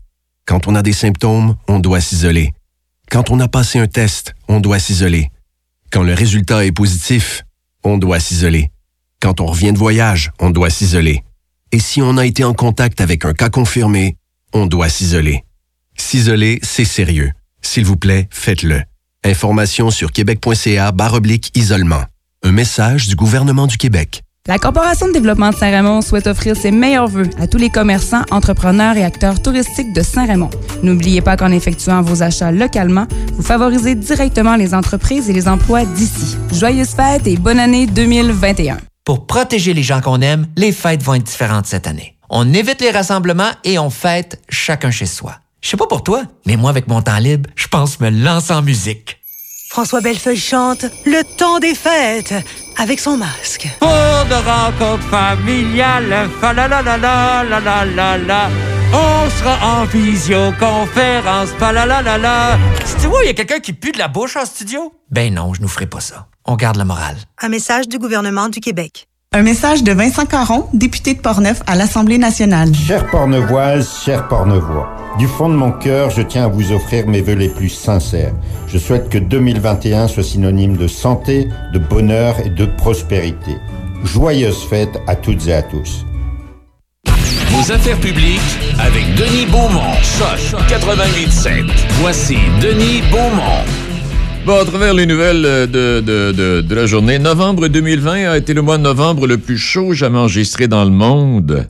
[0.46, 2.52] Quand on a des symptômes, on doit s'isoler.
[3.10, 5.30] Quand on a passé un test, on doit s'isoler.
[5.90, 7.44] Quand le résultat est positif,
[7.84, 8.70] on doit s'isoler.
[9.20, 11.22] Quand on revient de voyage, on doit s'isoler.
[11.72, 14.16] Et si on a été en contact avec un cas confirmé,
[14.54, 15.44] on doit s'isoler.
[15.96, 17.32] S'isoler, c'est sérieux.
[17.68, 18.80] S'il vous plaît, faites-le.
[19.26, 22.02] Information sur québec.ca oblique isolement.
[22.42, 24.22] Un message du gouvernement du Québec.
[24.46, 28.22] La Corporation de développement de Saint-Raymond souhaite offrir ses meilleurs vœux à tous les commerçants,
[28.30, 30.48] entrepreneurs et acteurs touristiques de Saint-Raymond.
[30.82, 35.84] N'oubliez pas qu'en effectuant vos achats localement, vous favorisez directement les entreprises et les emplois
[35.84, 36.38] d'ici.
[36.54, 38.78] Joyeuses fêtes et bonne année 2021.
[39.04, 42.16] Pour protéger les gens qu'on aime, les fêtes vont être différentes cette année.
[42.30, 45.34] On évite les rassemblements et on fête chacun chez soi.
[45.60, 48.52] Je sais pas pour toi, mais moi, avec mon temps libre, je pense me lancer
[48.52, 49.20] en musique.
[49.70, 52.34] François Bellefeuille chante Le temps des fêtes
[52.78, 53.68] avec son masque.
[53.80, 58.50] Pour de rencontres familiales, fa la la la la la la la la.
[58.92, 62.58] On sera en visioconférence, fa la la la la.
[63.00, 64.94] Tu vois, il y a quelqu'un qui pue de la bouche en studio?
[65.10, 66.28] Ben non, je nous ferai pas ça.
[66.46, 67.18] On garde la morale.
[67.42, 69.06] Un message du gouvernement du Québec.
[69.34, 72.74] Un message de Vincent Caron, député de Portneuf à l'Assemblée nationale.
[72.74, 74.88] Chère Pornevoise, chers Pornevois,
[75.18, 78.32] du fond de mon cœur, je tiens à vous offrir mes vœux les plus sincères.
[78.68, 83.58] Je souhaite que 2021 soit synonyme de santé, de bonheur et de prospérité.
[84.02, 86.06] Joyeuses fêtes à toutes et à tous.
[87.50, 88.40] Vos affaires publiques
[88.78, 89.92] avec Denis Beaumont.
[90.02, 91.70] Choc 88.7.
[92.00, 93.87] Voici Denis Beaumont.
[94.48, 98.54] Bon, à travers les nouvelles euh, de, de, de, la journée, novembre 2020 a été
[98.54, 101.68] le mois de novembre le plus chaud jamais enregistré dans le monde.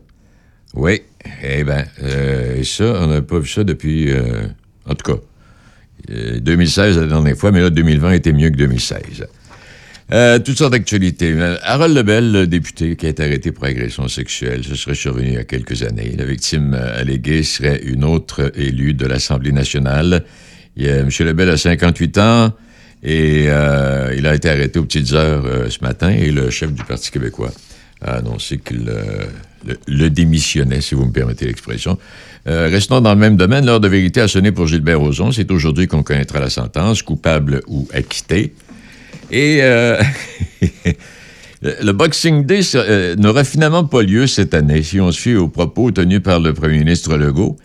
[0.75, 1.03] Oui,
[1.43, 1.87] eh bien,
[2.57, 4.47] et ça, on n'a pas vu ça depuis, euh,
[4.89, 5.19] en tout cas,
[6.13, 9.27] euh, 2016 la dernière fois, mais là, 2020 était mieux que 2016.
[10.13, 11.33] Euh, toutes sortes d'actualités.
[11.33, 15.27] Euh, Harold Lebel, le député qui a été arrêté pour agression sexuelle, ce serait survenu
[15.27, 16.15] il y a quelques années.
[16.17, 20.25] La victime euh, alléguée serait une autre élue de l'Assemblée nationale.
[20.79, 21.09] M.
[21.19, 22.53] Lebel a 58 ans
[23.03, 26.73] et euh, il a été arrêté aux petites heures euh, ce matin et le chef
[26.73, 27.53] du Parti québécois
[28.01, 29.27] a annoncé qu'il euh,
[29.87, 31.99] le, démissionnait, si vous me permettez l'expression.
[32.47, 33.67] Restons dans le même domaine.
[33.67, 35.33] L'heure de vérité a sonné pour Gilbert Rozon.
[35.33, 38.55] C'est aujourd'hui qu'on connaîtra la sentence, coupable ou acquitté.
[39.31, 39.61] Et
[41.61, 42.61] le Boxing Day
[43.19, 46.55] n'aura finalement pas lieu cette année, si on se fie aux propos tenus par le
[46.55, 47.59] premier ministre Legault.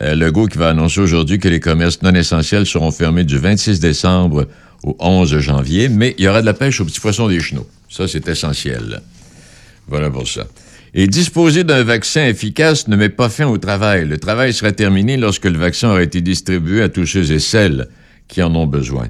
[0.00, 4.48] Legault qui va annoncer aujourd'hui que les commerces non essentiels seront fermés du 26 décembre
[4.84, 7.66] au 11 janvier, mais il y aura de la pêche aux petits poissons des chenaux.
[7.88, 9.00] Ça, c'est essentiel.
[9.88, 10.46] Voilà pour ça.
[10.94, 14.06] Et disposer d'un vaccin efficace ne met pas fin au travail.
[14.06, 17.88] Le travail sera terminé lorsque le vaccin aura été distribué à tous ceux et celles
[18.28, 19.08] qui en ont besoin.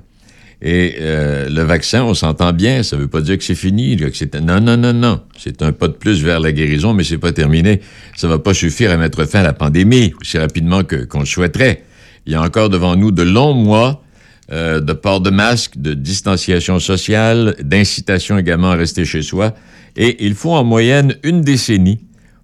[0.63, 3.97] Et euh, le vaccin, on s'entend bien, ça ne veut pas dire que c'est fini.
[3.97, 5.21] que non, non, non, non.
[5.37, 7.81] C'est un pas de plus vers la guérison, mais c'est pas terminé.
[8.17, 11.27] Ça va pas suffire à mettre fin à la pandémie aussi rapidement que- qu'on le
[11.27, 11.83] souhaiterait.
[12.27, 14.04] Il y a encore devant nous de longs mois
[14.53, 19.55] euh, de port de masque, de distanciation sociale, d'incitation également à rester chez soi.
[19.97, 22.01] Et il faut en moyenne une décennie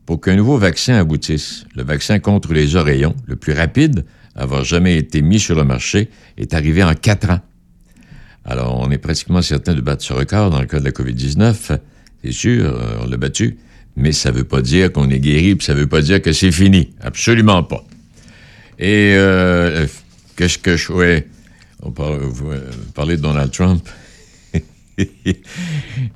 [0.07, 1.65] pour qu'un nouveau vaccin aboutisse.
[1.75, 5.65] Le vaccin contre les oreillons, le plus rapide à avoir jamais été mis sur le
[5.65, 7.41] marché, est arrivé en quatre ans.
[8.45, 11.79] Alors, on est pratiquement certain de battre ce record dans le cas de la COVID-19.
[12.25, 13.59] C'est sûr, euh, on l'a battu.
[13.97, 16.23] Mais ça ne veut pas dire qu'on est guéri, puis ça ne veut pas dire
[16.23, 16.91] que c'est fini.
[17.03, 17.85] Absolument pas.
[18.79, 19.87] Et euh,
[20.37, 20.93] qu'est-ce que je...
[20.93, 21.27] Ouais,
[21.83, 22.61] on parle, vous, euh,
[22.95, 23.87] parlez de Donald Trump.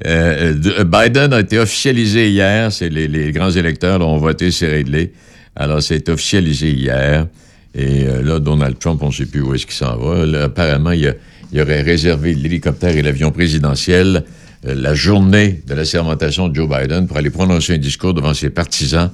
[0.04, 2.70] Euh, de- Biden a été officialisé hier.
[2.70, 5.14] C'est les, grands électeurs là, ont voté, c'est réglé.
[5.56, 7.26] Alors, c'est officialisé hier.
[7.74, 10.26] Et euh, là, Donald Trump, on ne sait plus où est-ce qu'il s'en va.
[10.26, 11.16] Là, apparemment, il,
[11.58, 14.24] aurait réservé l'hélicoptère et l'avion présidentiel
[14.66, 18.34] euh, la journée de la sermentation de Joe Biden pour aller prononcer un discours devant
[18.34, 19.10] ses partisans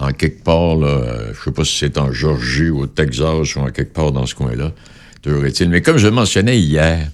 [0.00, 3.54] en quelque part, euh, je ne sais pas si c'est en Georgie ou au Texas
[3.54, 4.72] ou en quelque part dans ce coin-là.
[5.22, 5.68] Toujours est-il?
[5.68, 7.08] Mais comme je mentionnais hier,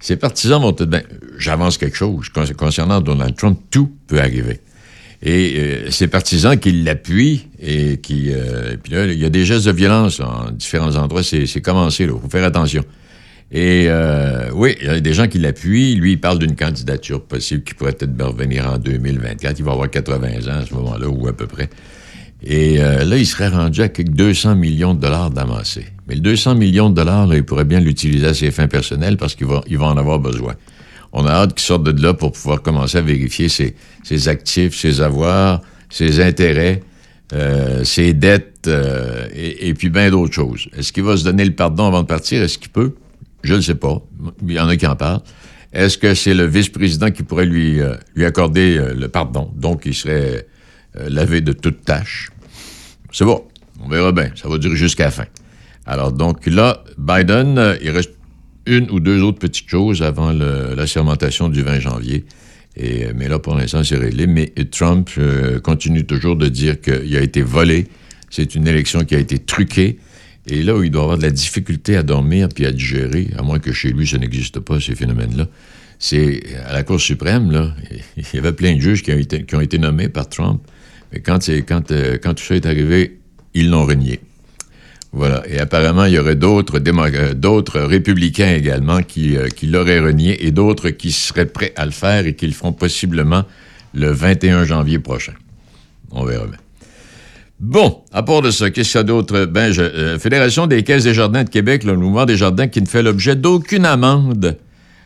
[0.00, 0.90] ses partisans vont peut-être...
[0.90, 1.02] Ben,
[1.38, 2.28] J'avance quelque chose.
[2.30, 4.60] Con- Concernant Donald Trump, tout peut arriver.
[5.22, 8.30] Et euh, ses partisans qui l'appuient et qui...
[8.32, 11.22] euh, puis là, il y a des gestes de violence en différents endroits.
[11.22, 12.12] C'est c'est commencé, là.
[12.16, 12.84] Il faut faire attention.
[13.50, 15.94] Et euh, oui, il y a des gens qui l'appuient.
[15.96, 19.58] Lui, il parle d'une candidature possible qui pourrait peut-être revenir en 2024.
[19.58, 21.68] Il va avoir 80 ans à ce moment-là, ou à peu près.
[22.42, 25.86] Et euh, là, il serait rendu à quelques 200 millions de dollars d'amassés.
[26.08, 29.16] Mais le 200 millions de dollars, là, il pourrait bien l'utiliser à ses fins personnelles
[29.16, 30.54] parce qu'il va, il va en avoir besoin.
[31.12, 34.76] On a hâte qu'il sorte de là pour pouvoir commencer à vérifier ses, ses actifs,
[34.76, 36.82] ses avoirs, ses intérêts,
[37.32, 40.68] euh, ses dettes euh, et, puis bien d'autres choses.
[40.76, 42.42] Est-ce qu'il va se donner le pardon avant de partir?
[42.42, 42.94] Est-ce qu'il peut?
[43.42, 44.02] Je ne sais pas.
[44.46, 45.22] Il y en a qui en parlent.
[45.72, 49.50] Est-ce que c'est le vice-président qui pourrait lui, euh, lui accorder euh, le pardon?
[49.54, 50.46] Donc, il serait
[50.96, 52.30] euh, lavé de toute tâche.
[53.12, 53.44] C'est bon.
[53.82, 54.30] On verra bien.
[54.34, 55.26] Ça va durer jusqu'à la fin.
[55.88, 58.12] Alors, donc là, Biden, euh, il reste
[58.66, 62.26] une ou deux autres petites choses avant la sermentation du 20 janvier.
[62.78, 64.26] Euh, mais là, pour l'instant, c'est réglé.
[64.26, 67.86] Mais Trump euh, continue toujours de dire qu'il a été volé.
[68.28, 69.98] C'est une élection qui a été truquée.
[70.46, 73.42] Et là où il doit avoir de la difficulté à dormir puis à digérer, à
[73.42, 75.46] moins que chez lui, ça n'existe pas, ces phénomènes-là,
[75.98, 77.74] c'est à la Cour suprême, là,
[78.16, 79.10] il y avait plein de juges qui
[79.54, 80.60] ont été, nommés par Trump.
[81.12, 83.20] Mais quand, quand tout ça est arrivé,
[83.54, 84.20] ils l'ont renié.
[85.12, 85.42] Voilà.
[85.48, 90.46] Et apparemment, il y aurait d'autres euh, d'autres républicains également qui, euh, qui l'auraient renié
[90.46, 93.44] et d'autres qui seraient prêts à le faire et qui le feront possiblement
[93.94, 95.32] le 21 janvier prochain.
[96.10, 96.58] On verra bien.
[97.60, 99.46] Bon, à part de ça, qu'est-ce qu'il y a d'autre?
[99.46, 102.86] Ben, euh, Fédération des caisses des jardins de Québec, le mouvement des jardins qui ne
[102.86, 104.58] fait l'objet d'aucune amende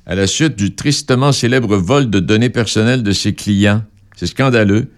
[0.04, 3.82] à la suite du tristement célèbre vol de données personnelles de ses clients.
[4.16, 4.88] C'est scandaleux.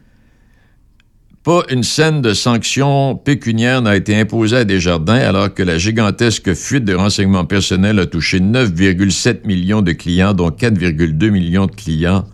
[1.45, 6.55] Pas une scène de sanction pécuniaire n'a été imposée à Desjardins alors que la gigantesque
[6.55, 12.25] fuite de renseignements personnels a touché 9,7 millions de clients, dont 4,2 millions de clients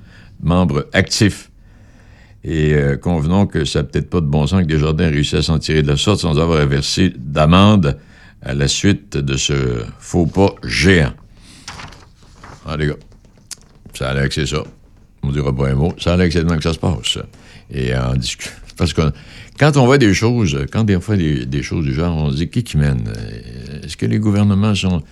[0.41, 1.51] membres actifs.
[2.45, 5.43] Et euh, convenons que ça n'a peut-être pas de bon sens que Desjardins réussissent à
[5.43, 7.99] s'en tirer de la sorte sans avoir à verser d'amende
[8.43, 11.15] à la suite de ce faux pas géant.
[12.65, 12.95] Ah, les gars,
[13.93, 14.63] ça a l'air que c'est ça.
[15.25, 15.93] On ne dira pas un mot.
[15.99, 17.19] Ça a l'air que c'est que ça se passe.
[17.73, 18.70] Et en discutant.
[18.81, 19.03] Parce que
[19.59, 22.49] quand on voit des choses, quand fois des, des choses du genre, on se dit
[22.49, 23.13] qui qui mène?
[23.15, 25.03] Euh, Est-ce que les gouvernements sont.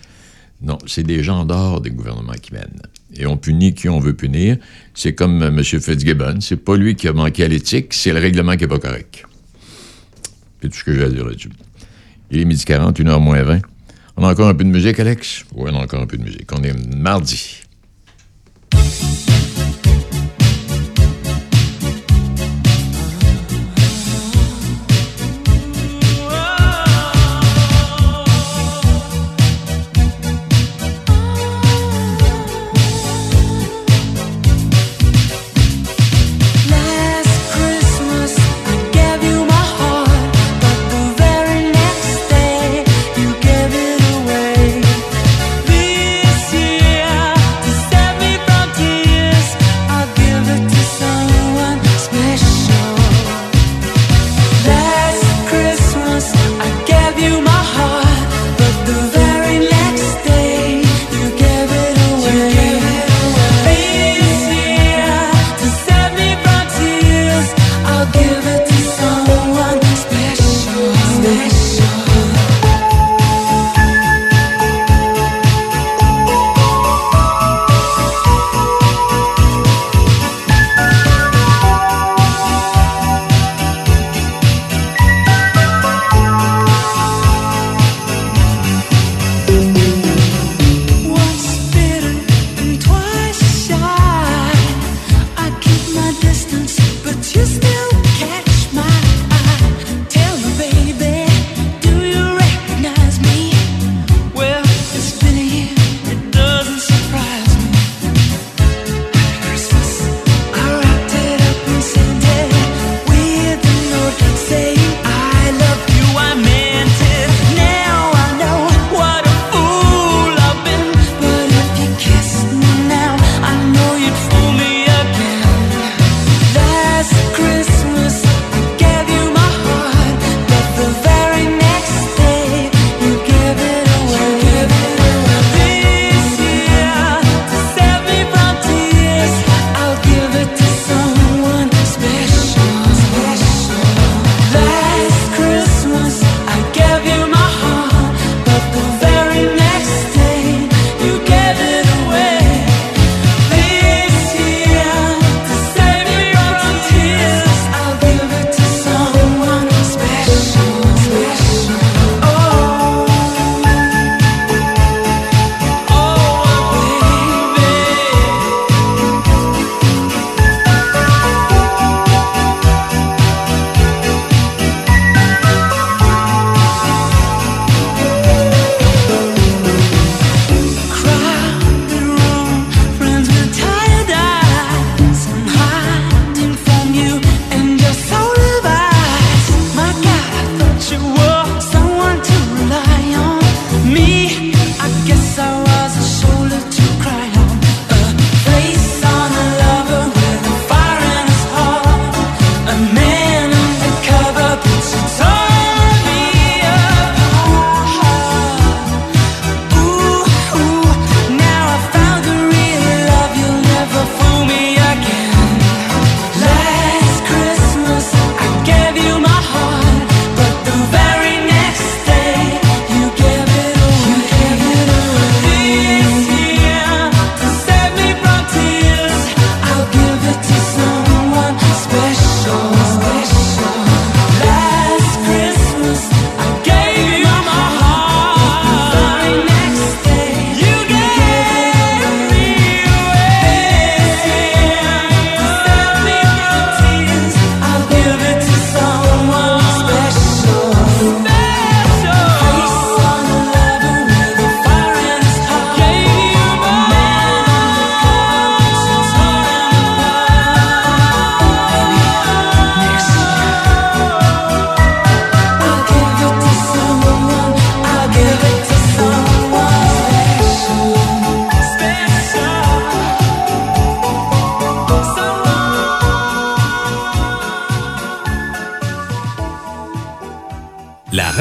[0.63, 2.81] Non, c'est des gens d'or des gouvernements qui mènent.
[3.15, 4.57] Et on punit qui on veut punir.
[4.95, 5.63] C'est comme euh, M.
[5.63, 6.41] Fitzgibbon.
[6.41, 9.27] C'est pas lui qui a manqué à l'éthique, c'est le règlement qui n'est pas correct.
[10.63, 11.51] C'est tout ce que j'ai à dire là-dessus.
[12.31, 13.61] Il est midi 40, 1h moins 20.
[14.17, 15.45] On a encore un peu de musique, Alex?
[15.55, 16.51] Oui, on a encore un peu de musique.
[16.59, 17.61] On est mardi.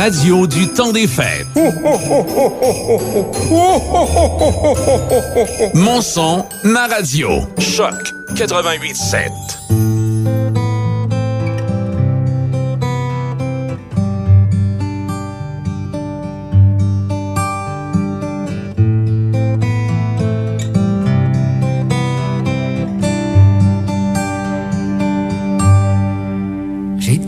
[0.07, 1.45] Radio du temps des fêtes.
[5.73, 7.41] Mon son, ma radio.
[7.59, 9.56] Choc 88.7.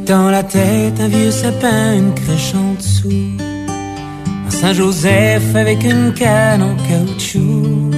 [0.10, 3.38] dans la tête un vieux sapin, une crèche en dessous.
[4.47, 7.91] Un Saint-Joseph avec une canne en caoutchouc.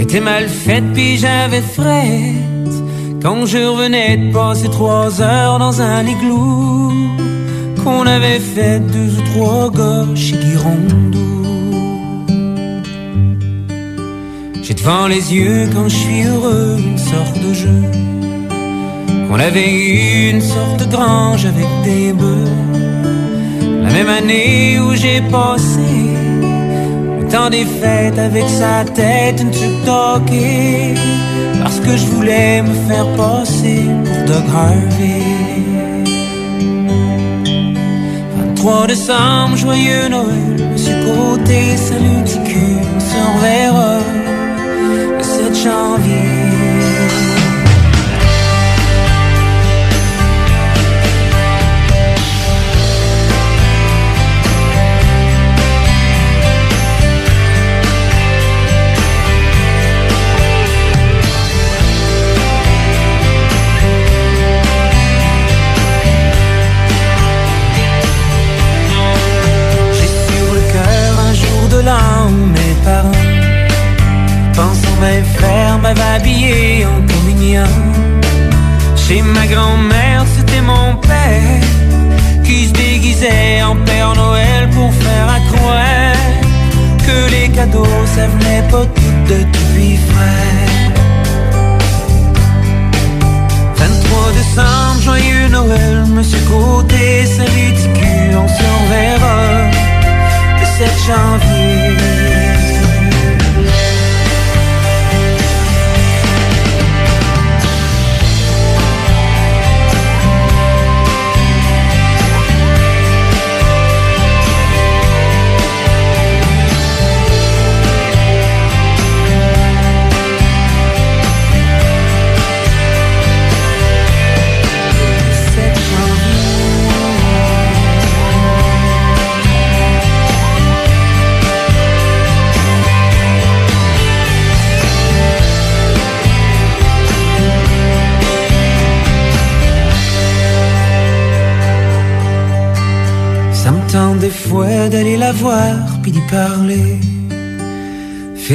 [0.00, 2.74] Était mal faite, puis j'avais frette.
[3.22, 6.92] Quand je revenais de passer trois heures dans un igloo.
[7.84, 11.44] Qu'on avait fait deux ou trois gars chez Guirondou.
[14.62, 18.13] J'ai devant les yeux quand je suis heureux une sorte de jeu.
[19.36, 22.54] On avait eu une sorte de grange avec des bœufs.
[23.82, 25.90] La même année où j'ai passé
[27.18, 29.50] le temps des fêtes avec sa tête une
[29.84, 30.94] d'hockey.
[31.60, 35.24] Parce que je voulais me faire passer pour Doug Harvey.
[38.36, 40.70] 23 décembre, joyeux Noël.
[40.72, 43.98] Monsieur Côté, salut petit cul, on se reverra
[45.18, 46.23] le 7 janvier.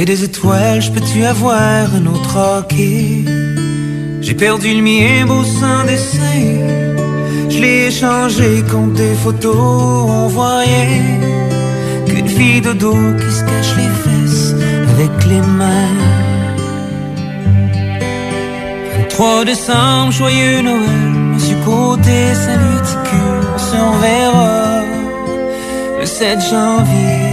[0.00, 3.22] Fais des étoiles, je peux-tu avoir un autre hockey?
[4.22, 6.42] J'ai perdu le mien, beau sans dessin.
[7.50, 11.20] Je l'ai échangé contre des photos, on rien.
[12.06, 14.54] Qu'une fille de dos qui se cache les fesses
[14.94, 15.98] avec les mains.
[18.96, 22.80] 23 décembre, joyeux Noël, Monsieur Côté, salut
[23.54, 24.82] on se reverra
[26.00, 27.29] le 7 janvier.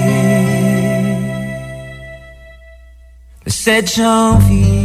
[3.68, 4.77] Le 7 janvier.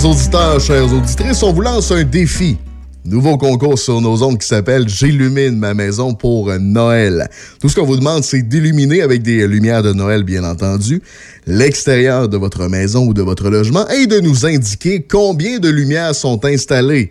[0.00, 2.56] Chers auditeurs, chères auditrices, on vous lance un défi.
[3.04, 7.28] Nouveau concours sur nos ondes qui s'appelle J'illumine ma maison pour Noël.
[7.60, 11.02] Tout ce qu'on vous demande, c'est d'illuminer avec des lumières de Noël, bien entendu,
[11.46, 16.14] l'extérieur de votre maison ou de votre logement et de nous indiquer combien de lumières
[16.14, 17.10] sont installées.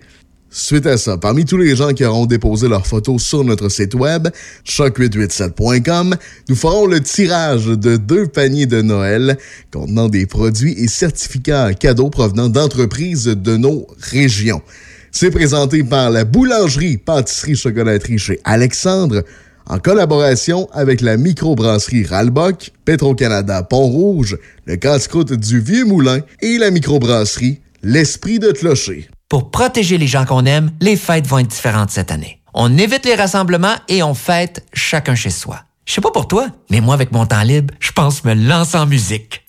[0.51, 3.93] Suite à ça, parmi tous les gens qui auront déposé leurs photos sur notre site
[3.93, 4.29] web,
[4.65, 6.15] choc887.com,
[6.49, 9.37] nous ferons le tirage de deux paniers de Noël
[9.71, 14.63] contenant des produits et certificats cadeaux provenant d'entreprises de nos régions.
[15.11, 19.23] C'est présenté par la boulangerie, pâtisserie, chocolaterie chez Alexandre,
[19.67, 26.71] en collaboration avec la microbrasserie Ralbock, Petro-Canada Pont-Rouge, le casse-croûte du Vieux Moulin et la
[26.71, 29.09] microbrasserie L'Esprit de Clocher.
[29.29, 32.41] Pour protéger les gens qu'on aime, les fêtes vont être différentes cette année.
[32.55, 35.59] On évite les rassemblements et on fête chacun chez soi.
[35.85, 38.75] Je sais pas pour toi, mais moi, avec mon temps libre, je pense me lancer
[38.77, 39.43] en musique.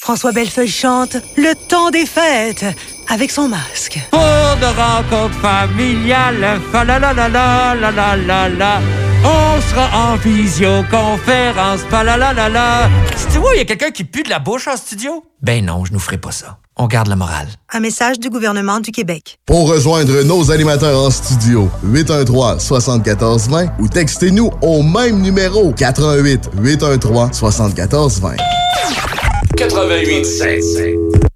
[0.00, 2.64] François Bellefeuille chante Le temps des fêtes
[3.10, 3.98] avec son masque.
[4.10, 8.80] Pour de rencontres familiales, fa la la la la la la la la.
[9.22, 12.88] On sera en visioconférence, fa la la la la.
[13.16, 15.24] Si tu vois, il y a quelqu'un qui pue de la bouche en studio?
[15.42, 16.58] Ben non, je nous ferai pas ça.
[16.78, 17.48] On garde la morale.
[17.72, 19.38] Un message du gouvernement du Québec.
[19.46, 28.36] Pour rejoindre nos animateurs en studio, 813-7420 ou textez-nous au même numéro 88 813 7420.
[29.56, 31.35] 88.7.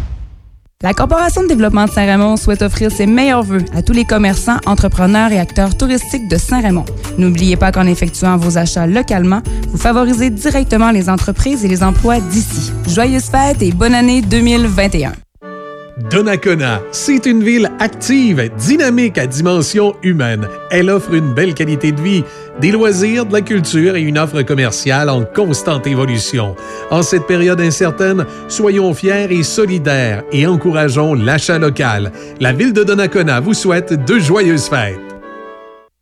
[0.83, 4.57] La Corporation de développement de Saint-Raymond souhaite offrir ses meilleurs vœux à tous les commerçants,
[4.65, 6.85] entrepreneurs et acteurs touristiques de Saint-Raymond.
[7.19, 12.19] N'oubliez pas qu'en effectuant vos achats localement, vous favorisez directement les entreprises et les emplois
[12.19, 12.71] d'ici.
[12.87, 15.11] Joyeuses fêtes et bonne année 2021.
[15.97, 20.47] Donnacona, c'est une ville active, dynamique à dimension humaine.
[20.69, 22.23] Elle offre une belle qualité de vie,
[22.59, 26.55] des loisirs, de la culture et une offre commerciale en constante évolution.
[26.89, 32.11] En cette période incertaine, soyons fiers et solidaires et encourageons l'achat local.
[32.39, 35.10] La ville de Donnacona vous souhaite de joyeuses fêtes.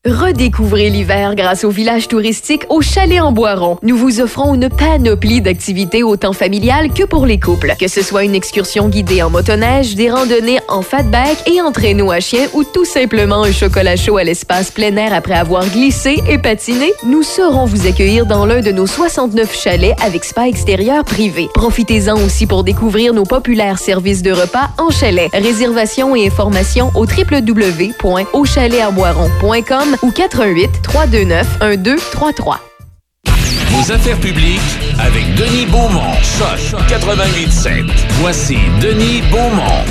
[0.06, 3.78] Redécouvrez l'hiver grâce au village touristique au Chalet en Boiron.
[3.84, 7.74] Nous vous offrons une panoplie d'activités autant familiales que pour les couples.
[7.78, 12.12] Que ce soit une excursion guidée en motoneige, des randonnées en fatback et en traîneau
[12.12, 16.24] à chien ou tout simplement un chocolat chaud à l'espace plein air après avoir glissé
[16.30, 21.04] et patiné, nous saurons vous accueillir dans l'un de nos 69 chalets avec spa extérieur
[21.04, 21.50] privé.
[21.54, 25.30] Profitez-en aussi pour découvrir nos populaires services de repas en chalet.
[25.34, 32.60] Réservation et informations au www.auchalet-en-boiron.com ou 88 329 1233.
[33.70, 34.60] Vos affaires publiques
[35.00, 36.14] avec Denis Beaumont.
[36.24, 37.90] Choc 88.7.
[38.20, 39.86] Voici Denis Beaumont.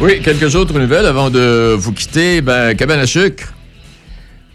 [0.00, 2.40] Oui, quelques autres nouvelles avant de vous quitter.
[2.40, 3.54] Ben, cabane à sucre.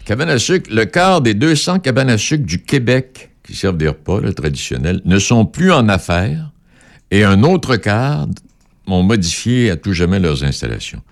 [0.04, 3.88] Cabane à sucre, le quart des 200 cabanes à sucre du Québec qui servent des
[3.88, 6.50] repas là, traditionnels ne sont plus en affaires
[7.10, 8.26] et un autre quart
[8.86, 11.02] ont modifié à tout jamais leurs installations.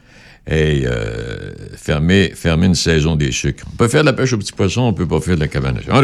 [0.51, 3.65] Et euh, fermer, une saison des sucres.
[3.71, 5.49] On peut faire de la pêche aux petits poissons, on peut pas faire de la
[5.49, 5.79] cabane.
[5.91, 6.03] En.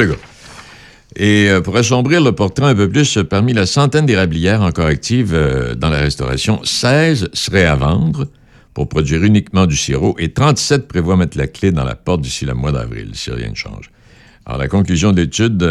[1.17, 5.33] Et euh, pour assombrir le portrait un peu plus, parmi la centaine d'érablières encore actives
[5.33, 8.29] euh, dans la restauration, 16 seraient à vendre
[8.75, 12.45] pour produire uniquement du sirop et 37 prévoient mettre la clé dans la porte d'ici
[12.45, 13.91] le mois d'avril, si rien ne change.
[14.45, 15.67] Alors, la conclusion de l'étude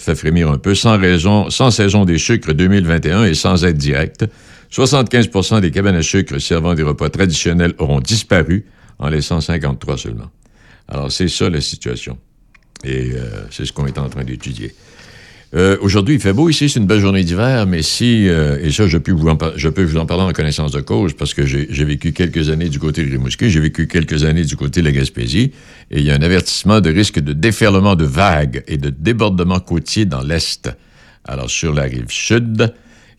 [0.00, 0.74] fait frémir un peu.
[0.74, 0.98] Sans,
[1.50, 4.26] sans saison des sucres 2021 et sans aide directe,
[4.72, 8.66] 75% des cabanes à sucre servant des repas traditionnels auront disparu,
[8.98, 10.30] en laissant 53 seulement.
[10.88, 12.18] Alors, c'est ça la situation.
[12.84, 14.74] Et euh, c'est ce qu'on est en train d'étudier.
[15.54, 18.72] Euh, Aujourd'hui, il fait beau ici, c'est une belle journée d'hiver, mais si, euh, et
[18.72, 22.12] ça, je peux, vous en parler en connaissance de cause, parce que j'ai j'ai vécu
[22.12, 25.52] quelques années du côté de Rimouski, j'ai vécu quelques années du côté de la Gaspésie,
[25.90, 29.60] et il y a un avertissement de risque de déferlement de vagues et de débordement
[29.60, 30.68] côtier dans l'Est.
[31.24, 32.72] Alors, sur la rive sud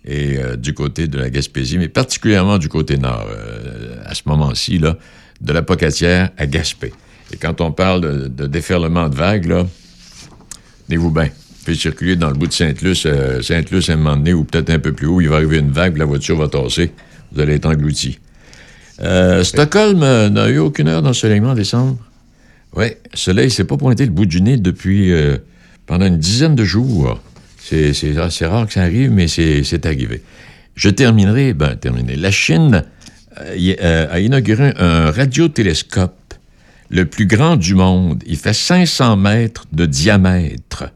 [0.07, 4.21] et euh, du côté de la Gaspésie, mais particulièrement du côté nord, euh, à ce
[4.25, 4.97] moment-ci, là,
[5.41, 6.93] de la Pocatière à Gaspé.
[7.33, 9.67] Et quand on parle de, déferlement de vagues, là,
[10.87, 11.29] tenez-vous bien.
[11.65, 14.69] Pouvez circuler dans le bout de Sainte-Luce, euh, Sainte-Luce à un moment donné, ou peut-être
[14.69, 16.93] un peu plus haut, il va arriver une vague, la voiture va tasser,
[17.33, 18.19] vous allez être englouti.
[19.01, 21.97] Euh, Stockholm n'a eu aucune heure d'ensoleillement en décembre.
[22.73, 25.11] Oui, le soleil s'est pas pointé le bout du nez depuis
[25.85, 27.19] pendant une dizaine de jours.
[27.67, 30.21] C'est rare que ça arrive, mais c'est arrivé.
[30.75, 31.77] Je terminerai, ben.
[32.15, 32.83] La Chine
[33.41, 36.33] euh, euh, a inauguré un radiotélescope,
[36.89, 38.23] le plus grand du monde.
[38.27, 40.91] Il fait 500 mètres de diamètre.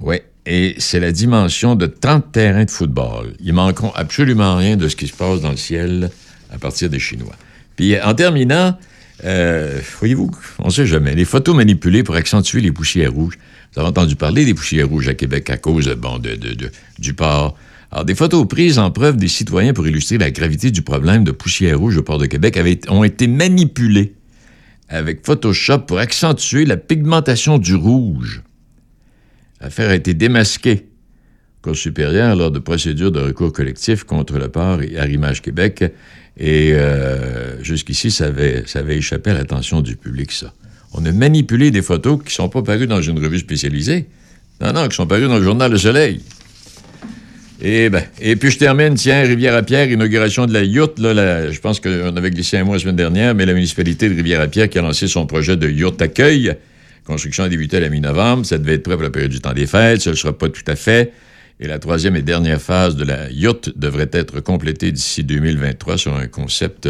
[0.00, 3.34] Oui, et c'est la dimension de 30 terrains de football.
[3.40, 6.10] Ils manqueront absolument rien de ce qui se passe dans le ciel
[6.50, 7.34] à partir des Chinois.
[7.76, 8.78] Puis en terminant,
[9.24, 13.38] euh, voyez-vous, on ne sait jamais, les photos manipulées pour accentuer les poussières rouges.
[13.72, 16.38] Vous avez entendu parler des poussières rouges à Québec à cause bon, de,
[16.98, 17.56] du port
[17.90, 21.32] Alors, des photos prises en preuve des citoyens pour illustrer la gravité du problème de
[21.32, 24.14] poussière rouge au port de Québec avaient, ont été manipulées
[24.88, 28.42] avec Photoshop pour accentuer la pigmentation du rouge.
[29.60, 30.86] L'affaire a été démasquée.
[31.60, 35.84] Cour supérieure lors de procédures de recours collectif contre le port et Arrimage Québec.
[36.36, 40.52] Et euh, jusqu'ici, ça avait, ça avait échappé à l'attention du public, ça.
[40.92, 44.06] On a manipulé des photos qui ne sont pas parues dans une revue spécialisée.
[44.60, 46.20] Non, non, qui sont parues dans le journal Le Soleil.
[47.60, 50.62] Et, ben, et puis je termine, tiens, Rivière-à-Pierre, inauguration de la
[51.14, 54.14] la- je pense qu'on avait glissé un mois la semaine dernière, mais la municipalité de
[54.14, 56.54] Rivière-à-Pierre qui a lancé son projet de yourte accueil.
[57.04, 58.46] Construction a débuté à la mi-novembre.
[58.46, 60.02] Ça devait être prêt pour la période du temps des fêtes.
[60.02, 61.12] Ça ne le sera pas tout à fait.
[61.58, 66.14] Et la troisième et dernière phase de la yourte devrait être complétée d'ici 2023 sur
[66.16, 66.88] un concept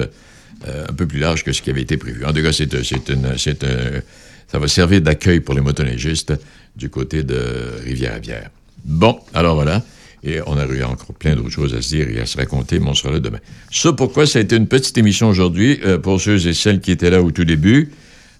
[0.66, 2.24] euh, un peu plus large que ce qui avait été prévu.
[2.24, 2.68] En tout cas, c'est,
[4.50, 6.32] ça va servir d'accueil pour les motoneigistes
[6.76, 7.38] du côté de
[7.84, 8.50] Rivière-à-Pierre.
[8.84, 9.84] Bon, alors voilà.
[10.24, 12.80] Et on a eu encore plein d'autres choses à se dire et à se raconter,
[12.80, 13.38] mais on sera là demain.
[13.70, 14.26] Ça, pourquoi?
[14.26, 17.22] Ça a été une petite émission aujourd'hui, euh, pour ceux et celles qui étaient là
[17.22, 17.90] au tout début,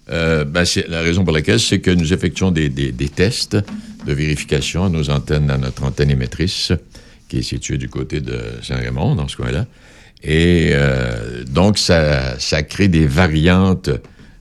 [0.09, 3.55] euh, ben, c'est la raison pour laquelle c'est que nous effectuons des, des- des tests
[4.05, 6.73] de vérification à nos antennes, à notre antenne émettrice,
[7.29, 9.65] qui est située du côté de Saint-Raymond, dans ce coin-là.
[10.23, 12.35] Et euh, donc, ça,
[12.67, 13.89] crée des variantes,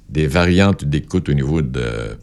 [0.09, 2.17] des variantes d'écoute au niveau de,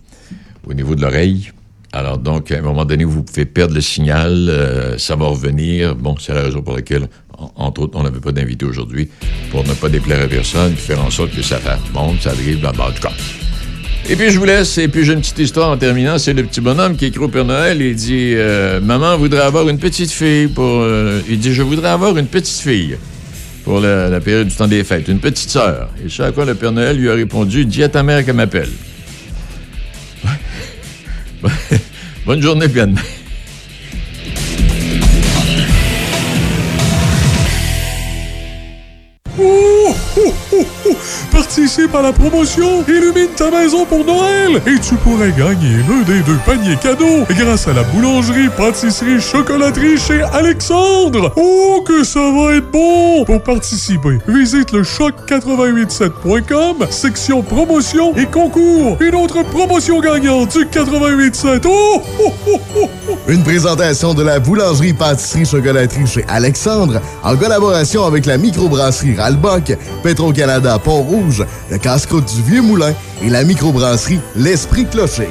[0.67, 1.51] au niveau de l'oreille.
[1.93, 5.95] Alors donc, à un moment donné, vous pouvez perdre le signal, euh, ça va revenir.
[5.95, 9.07] Bon, c'est la raison pour laquelle, en- entre autres, on n'avait pas d'invité aujourd'hui,
[9.49, 12.61] pour ne pas déplaire à personne, faire en sorte que ça fasse bon, ça arrive,
[12.61, 13.13] là, en tout cas.
[14.09, 16.43] Et puis je vous laisse, et puis j'ai une petite histoire en terminant, c'est le
[16.43, 20.11] petit bonhomme qui écrit au Père Noël, il dit euh, Maman voudrait avoir une petite
[20.11, 20.85] fille pour...
[21.29, 22.97] il dit, je voudrais avoir une petite fille
[23.65, 25.89] pour la, période du temps des fêtes, une petite sœur.
[26.05, 28.69] Et ce à le Père Noël lui a répondu, dis à ta mère qu'elle m'appelle.
[32.27, 32.81] Bonne journée, puis
[41.55, 46.19] Participe à la promotion Illumine ta maison pour Noël et tu pourrais gagner l'un des
[46.23, 51.31] deux paniers cadeaux grâce à la boulangerie, pâtisserie, chocolaterie chez Alexandre.
[51.37, 53.23] Oh, que ça va être bon!
[53.23, 58.97] Pour participer, visite le choc887.com, section promotion et concours.
[58.99, 61.65] Une autre promotion gagnante du 887.
[61.65, 62.89] Oh, oh, oh, oh.
[63.27, 69.77] Une présentation de la boulangerie pâtisserie chocolaterie chez Alexandre en collaboration avec la microbrasserie Ralbock,
[70.03, 72.93] Petro-Canada Pont-Rouge, le casse-croûte du Vieux-Moulin
[73.23, 75.29] et la microbrasserie L'Esprit Clocher.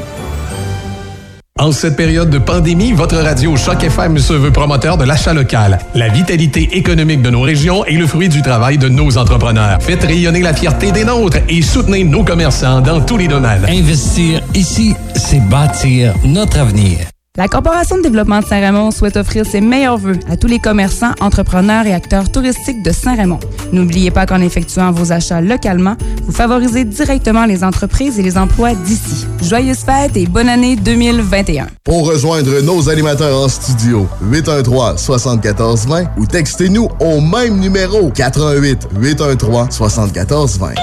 [1.57, 5.79] En cette période de pandémie, votre radio Choc FM se veut promoteur de l'achat local.
[5.95, 9.81] La vitalité économique de nos régions est le fruit du travail de nos entrepreneurs.
[9.81, 13.65] Faites rayonner la fierté des nôtres et soutenez nos commerçants dans tous les domaines.
[13.69, 16.99] Investir ici, c'est bâtir notre avenir.
[17.37, 21.15] La Corporation de développement de Saint-Raymond souhaite offrir ses meilleurs vœux à tous les commerçants,
[21.21, 23.41] entrepreneurs et acteurs touristiques de Saint-Raymond.
[23.73, 28.75] N'oubliez pas qu'en effectuant vos achats localement, vous favorisez directement les entreprises et les emplois
[28.75, 29.27] d'ici.
[29.43, 31.67] Joyeuses fêtes et bonne année 2021.
[31.85, 40.75] Pour rejoindre nos animateurs en studio, 813-7420 ou textez-nous au même numéro 88 813 7420.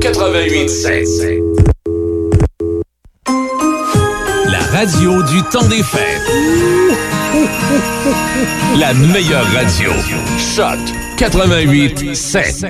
[0.00, 1.40] 88.7.
[4.50, 6.22] La radio du temps des fêtes.
[8.78, 9.90] La meilleure radio.
[10.38, 10.78] Choc
[11.20, 12.66] 88.7.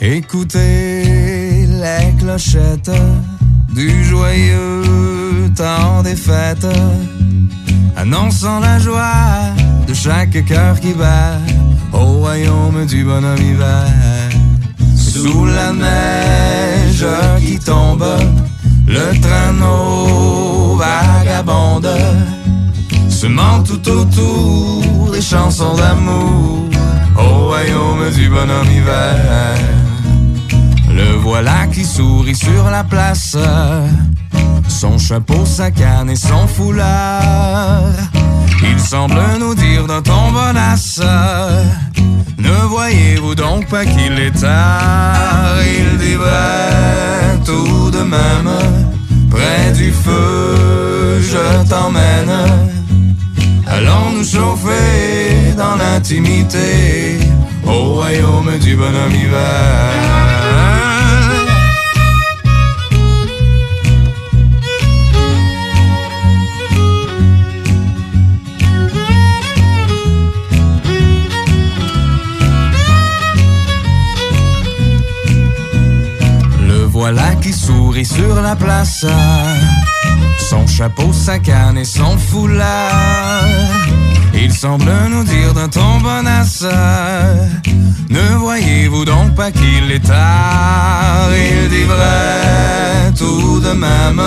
[0.00, 2.92] Écoutez les clochettes
[3.74, 6.68] du joyeux temps des fêtes,
[7.96, 9.56] annonçant la joie
[9.88, 11.40] de chaque cœur qui bat
[11.92, 13.88] au royaume du bonhomme hiver.
[14.96, 17.06] Sous la neige
[17.40, 18.06] qui tombe,
[18.86, 20.53] le traîneau
[20.84, 21.88] vagabonde,
[23.08, 26.68] semant tout autour des chansons d'amour
[27.16, 29.56] au royaume du bonhomme hiver.
[30.90, 33.36] Le voilà qui sourit sur la place,
[34.68, 37.82] son chapeau, sa canne et son foulard.
[38.62, 41.00] Il semble nous dire d'un ton bonasse,
[42.38, 45.56] ne voyez-vous donc pas qu'il est tard?
[45.66, 46.16] Il dit
[47.44, 48.50] tout de même,
[49.74, 52.34] du feu je t'emmène.
[53.66, 57.18] Allons nous chauffer dans l'intimité
[57.66, 60.53] au royaume du bonhomme hiver.
[77.06, 79.04] Voilà qui sourit sur la place.
[80.38, 83.44] Son chapeau, sa canne et son foulard.
[84.32, 86.64] Il semble nous dire d'un ton bonasse.
[88.08, 91.28] Ne voyez-vous donc pas qu'il est tard?
[91.36, 94.22] Il dit vrai tout de même.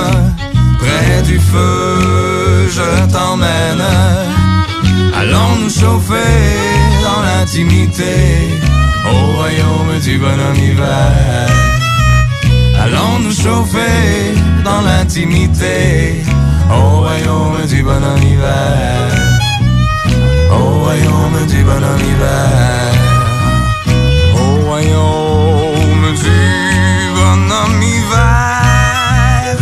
[0.78, 3.88] Près du feu je t'emmène.
[5.20, 6.36] Allons nous chauffer
[7.04, 8.14] dans l'intimité
[9.10, 11.48] Au royaume du bonhomme hiver
[12.88, 14.34] Allons nous chauffer
[14.64, 16.24] dans l'intimité.
[16.72, 19.12] Au royaume du bonhomme hiver
[20.52, 22.94] Au royaume du bonhomme hiver
[24.36, 29.58] Au royaume du bonhomme hiver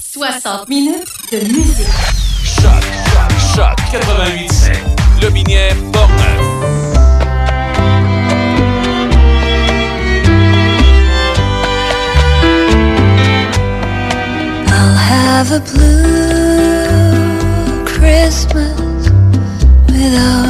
[0.00, 1.86] 60 minutes de musique.
[2.44, 2.82] Choc,
[3.12, 4.94] choc, choc 88.7.
[5.22, 5.74] Le Minière
[15.44, 17.34] have a blue
[17.84, 19.10] Christmas
[19.86, 20.43] without